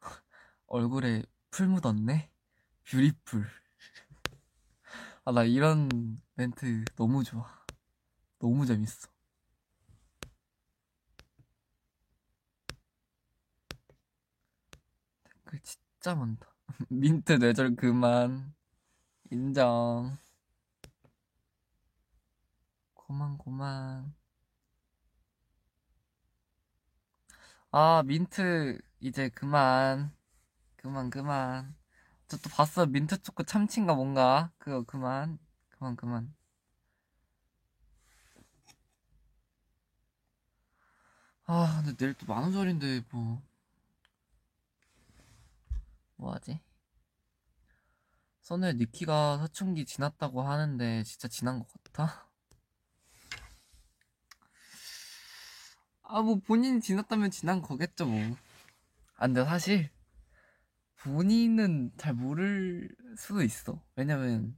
얼굴에 0.66 1.22
풀 1.50 1.68
묻었네? 1.68 2.30
beautiful. 2.84 3.44
아, 5.24 5.32
나 5.32 5.44
이런 5.44 6.20
멘트 6.34 6.84
너무 6.96 7.24
좋아. 7.24 7.46
너무 8.38 8.66
재밌어. 8.66 9.13
댓글 15.54 15.60
진짜 15.62 16.14
많다. 16.14 16.46
민트 16.88 17.32
뇌절 17.34 17.76
그만. 17.76 18.54
인정. 19.30 20.18
고만, 22.94 23.38
고만. 23.38 24.12
아, 27.70 28.02
민트, 28.06 28.78
이제 29.00 29.28
그만. 29.30 30.12
그만, 30.76 31.10
그만. 31.10 31.74
저 32.28 32.38
또 32.38 32.50
봤어. 32.50 32.86
민트 32.86 33.22
초코 33.22 33.44
참치인가 33.44 33.94
뭔가. 33.94 34.52
그거 34.58 34.84
그만. 34.84 35.38
그만, 35.70 35.96
그만. 35.96 36.34
아, 41.46 41.80
근데 41.82 41.96
내일 41.96 42.14
또 42.14 42.26
만우절인데, 42.26 43.04
뭐. 43.10 43.42
뭐하지? 46.24 46.60
선우의 48.40 48.74
니키가 48.74 49.38
사춘기 49.38 49.86
지났다고 49.86 50.42
하는데 50.42 51.02
진짜 51.04 51.28
지난 51.28 51.58
것 51.58 51.68
같아? 51.84 52.28
아, 56.02 56.22
뭐 56.22 56.36
본인이 56.36 56.80
지났다면 56.80 57.30
지난 57.30 57.62
거겠죠, 57.62 58.06
뭐. 58.06 58.36
아, 59.16 59.26
근데 59.26 59.44
사실 59.44 59.90
본인은 60.96 61.92
잘 61.96 62.14
모를 62.14 62.88
수도 63.16 63.42
있어. 63.42 63.82
왜냐면 63.96 64.56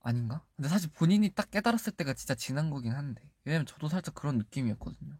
아닌가? 0.00 0.44
근데 0.56 0.68
사실 0.68 0.90
본인이 0.92 1.30
딱 1.30 1.50
깨달았을 1.50 1.92
때가 1.92 2.14
진짜 2.14 2.34
지난 2.34 2.70
거긴 2.70 2.92
한데. 2.92 3.22
왜냐면 3.44 3.66
저도 3.66 3.88
살짝 3.88 4.14
그런 4.14 4.38
느낌이었거든요. 4.38 5.18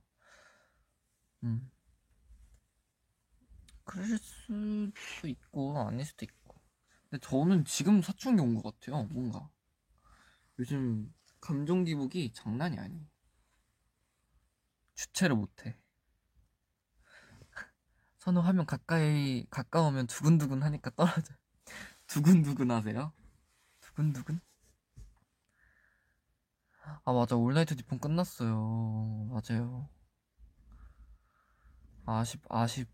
음. 1.44 1.70
그럴 3.84 4.18
수도 4.18 5.28
있고 5.28 5.78
아닐 5.78 6.04
수도 6.04 6.24
있고. 6.24 6.60
근데 7.10 7.20
저는 7.26 7.64
지금 7.64 8.02
사춘기 8.02 8.42
온 8.42 8.54
것 8.54 8.62
같아요 8.80 9.04
뭔가. 9.04 9.50
요즘 10.60 11.12
감정 11.40 11.82
기복이 11.84 12.32
장난이 12.32 12.78
아니에요. 12.78 13.04
주체를 14.94 15.34
못해. 15.36 15.76
선우 18.18 18.40
화면 18.40 18.66
가까이 18.66 19.46
가까우면 19.50 20.06
두근두근 20.06 20.62
하니까 20.62 20.90
떨어져. 20.90 21.34
두근두근 22.06 22.70
하세요? 22.70 23.12
두근두근? 23.80 24.40
아 27.04 27.12
맞아. 27.12 27.36
올나이트 27.36 27.76
닛폰 27.76 27.98
끝났어요. 27.98 29.28
맞아요. 29.30 29.88
아쉽 32.06 32.40
아쉽 32.50 32.86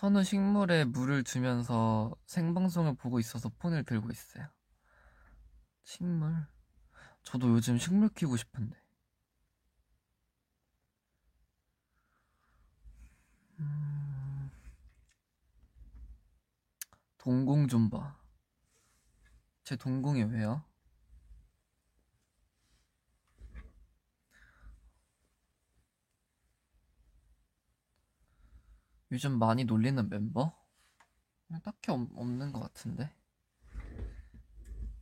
선우 0.00 0.24
식물에 0.24 0.86
물을 0.86 1.22
주면서 1.22 2.16
생방송을 2.24 2.94
보고 2.94 3.18
있어서 3.18 3.50
폰을 3.58 3.84
들고 3.84 4.08
있어요. 4.10 4.48
식물? 5.84 6.46
저도 7.22 7.50
요즘 7.50 7.76
식물 7.76 8.08
키우고 8.08 8.38
싶은데. 8.38 8.80
음... 13.58 14.50
동공 17.18 17.68
좀 17.68 17.90
봐. 17.90 18.16
제 19.64 19.76
동공이 19.76 20.22
왜요? 20.22 20.64
요즘 29.12 29.38
많이 29.38 29.64
놀리는 29.64 30.08
멤버? 30.08 30.56
딱히 31.64 31.90
없, 31.90 32.08
없는 32.14 32.52
것 32.52 32.60
같은데. 32.60 33.12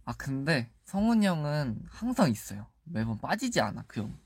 아, 0.04 0.14
근데 0.16 0.72
성훈이 0.84 1.26
형은 1.26 1.84
항상 1.90 2.30
있어요. 2.30 2.66
매번 2.84 3.18
빠지지 3.18 3.60
않아, 3.60 3.84
그 3.86 4.00
형. 4.00 4.18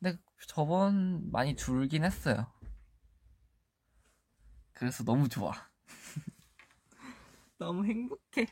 근데 0.00 0.18
저번 0.48 1.30
많이 1.30 1.54
줄긴 1.54 2.04
했어요. 2.04 2.52
그래서 4.72 5.04
너무 5.04 5.28
좋아. 5.28 5.52
너무 7.58 7.84
행복해. 7.84 8.46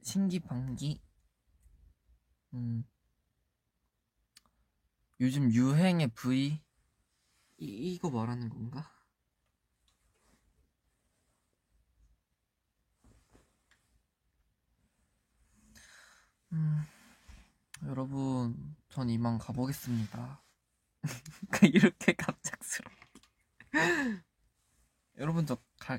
신기방기. 0.00 1.02
음. 2.54 2.84
요즘 5.20 5.50
유행의 5.50 6.08
V 6.08 6.60
이, 7.58 7.94
이거 7.94 8.10
말하는 8.10 8.50
건가? 8.50 8.92
음, 16.52 16.82
여러분, 17.84 18.76
전 18.88 19.08
이만 19.08 19.38
가보겠습니다. 19.38 20.42
이렇게 21.72 22.12
갑작스럽게. 22.12 22.96
여러분, 25.16 25.46
저 25.46 25.56
가, 25.78 25.98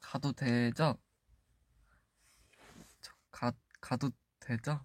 가도 0.00 0.32
되죠? 0.32 0.98
저 3.00 3.12
가, 3.30 3.52
가도 3.80 4.10
되죠? 4.38 4.84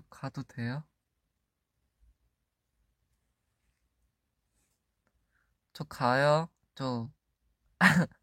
저 0.00 0.04
가도 0.08 0.42
돼요? 0.44 0.82
저 5.74 5.84
가요? 5.84 6.48
저 6.74 7.10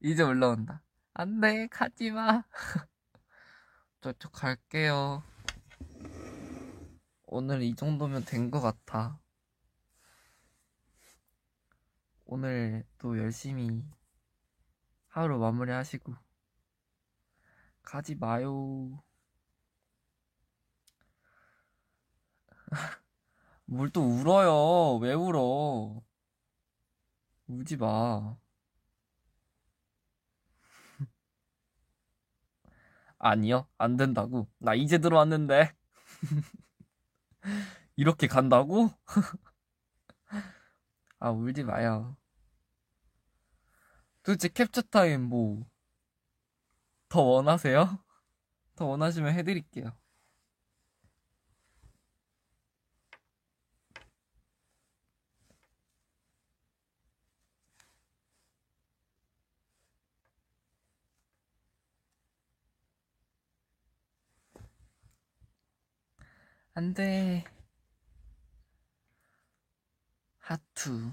이제 0.00 0.22
올라온다. 0.22 0.82
안 1.14 1.40
돼, 1.40 1.66
가지 1.68 2.10
마. 2.10 2.42
저, 4.00 4.12
저 4.18 4.28
갈게요. 4.30 5.22
오늘 7.26 7.62
이 7.62 7.74
정도면 7.74 8.24
된 8.24 8.50
것 8.50 8.60
같아. 8.60 9.20
오늘 12.24 12.86
또 12.98 13.18
열심히 13.18 13.84
하루 15.08 15.38
마무리 15.38 15.70
하시고. 15.72 16.14
가지 17.82 18.14
마요. 18.14 19.02
뭘 23.66 23.90
또 23.92 24.02
울어요? 24.02 24.96
왜 24.98 25.12
울어? 25.14 26.02
울지 27.48 27.76
마. 27.76 28.36
아니요, 33.18 33.66
안 33.78 33.96
된다고. 33.96 34.48
나 34.58 34.74
이제 34.74 34.98
들어왔는데. 34.98 35.72
이렇게 37.96 38.26
간다고? 38.26 38.90
아, 41.20 41.30
울지 41.30 41.62
마요. 41.64 42.16
도대체 44.22 44.48
캡처 44.48 44.82
타임 44.82 45.22
뭐 45.22 45.66
더 47.08 47.22
원하세요? 47.22 47.98
더 48.76 48.86
원하시면 48.86 49.34
해드릴게요. 49.34 49.92
안 66.78 66.94
돼. 66.94 67.42
하트. 70.38 71.12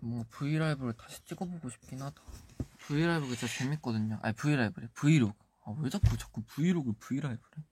뭔가 0.00 0.28
브이라이브를 0.28 0.92
다시 0.92 1.24
찍어보고 1.24 1.70
싶긴 1.70 2.02
하다. 2.02 2.22
브이라이브가 2.80 3.34
진짜 3.36 3.58
재밌거든요. 3.58 4.18
아니, 4.20 4.34
브이라이브래. 4.34 4.88
브이로그. 4.92 5.34
아, 5.64 5.74
왜 5.78 5.88
자꾸 5.88 6.14
자꾸 6.18 6.42
브이로그, 6.42 6.92
브이라이브래? 6.98 7.64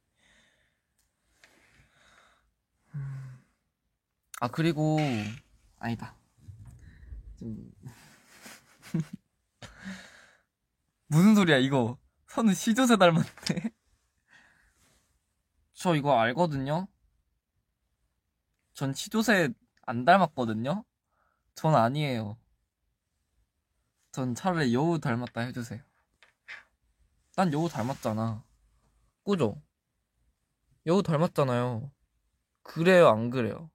음. 2.95 3.45
아, 4.40 4.49
그리고, 4.49 4.97
아니다. 5.78 6.16
좀... 7.38 7.70
무슨 11.12 11.34
소리야, 11.34 11.58
이거. 11.58 11.98
선우 12.26 12.54
시조새 12.54 12.96
닮았대. 12.96 13.70
저 15.74 15.94
이거 15.94 16.18
알거든요? 16.18 16.88
전 18.72 18.94
시조새 18.94 19.50
안 19.82 20.06
닮았거든요? 20.06 20.86
전 21.54 21.74
아니에요. 21.74 22.38
전 24.10 24.34
차라리 24.34 24.72
여우 24.72 24.98
닮았다 25.00 25.42
해주세요. 25.42 25.82
난 27.36 27.52
여우 27.52 27.68
닮았잖아. 27.68 28.42
꾸죠? 29.22 29.60
여우 30.86 31.02
닮았잖아요. 31.02 31.92
그래요, 32.62 33.08
안 33.08 33.28
그래요? 33.28 33.70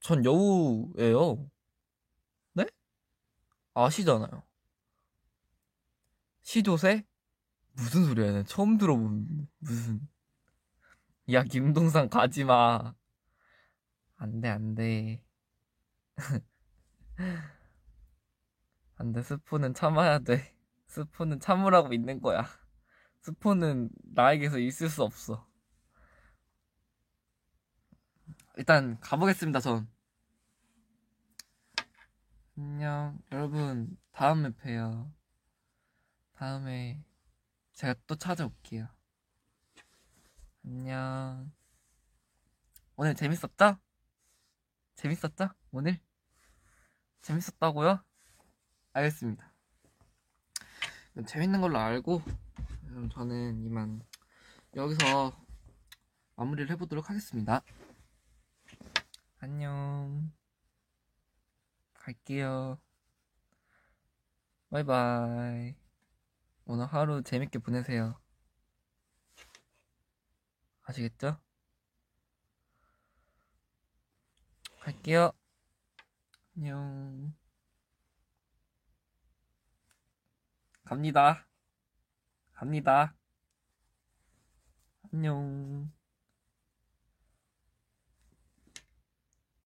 전 0.00 0.22
여우예요. 0.26 1.50
네? 2.52 2.66
아시잖아요. 3.72 4.42
시조새? 6.44 7.04
무슨 7.72 8.04
소리야, 8.04 8.30
나 8.32 8.42
처음 8.44 8.78
들어본, 8.78 9.48
무슨. 9.58 10.08
야, 11.32 11.42
김동산 11.42 12.08
가지 12.08 12.44
마. 12.44 12.94
안 14.16 14.40
돼, 14.40 14.48
안 14.48 14.74
돼. 14.74 15.24
안 18.96 19.12
돼, 19.12 19.22
스포는 19.22 19.74
참아야 19.74 20.20
돼. 20.20 20.54
스포는 20.86 21.40
참으라고 21.40 21.92
있는 21.92 22.20
거야. 22.20 22.46
스포는 23.22 23.90
나에게서 24.14 24.58
있을 24.58 24.88
수 24.90 25.02
없어. 25.02 25.48
일단 28.56 29.00
가보겠습니다, 29.00 29.60
전. 29.60 29.88
안녕. 32.56 33.18
여러분, 33.32 33.96
다음에 34.12 34.50
봬요. 34.50 35.13
다음에 36.34 37.02
제가 37.72 37.94
또 38.06 38.16
찾아올게요. 38.16 38.88
안녕. 40.64 41.52
오늘 42.96 43.14
재밌었죠? 43.14 43.78
재밌었죠? 44.96 45.48
오늘? 45.70 46.00
재밌었다고요? 47.22 48.04
알겠습니다. 48.92 49.52
재밌는 51.26 51.60
걸로 51.60 51.78
알고 51.78 52.22
저는 53.12 53.64
이만 53.64 54.02
여기서 54.74 55.36
마무리를 56.36 56.70
해보도록 56.72 57.10
하겠습니다. 57.10 57.62
안녕. 59.38 60.32
갈게요. 61.94 62.78
바이바이. 64.70 65.83
오늘 66.66 66.86
하루 66.86 67.22
재밌게 67.22 67.58
보내세요. 67.58 68.18
아시겠죠? 70.84 71.38
갈게요. 74.80 75.32
안녕. 76.56 77.34
갑니다. 80.84 81.46
갑니다. 82.52 83.14
안녕. 85.12 85.90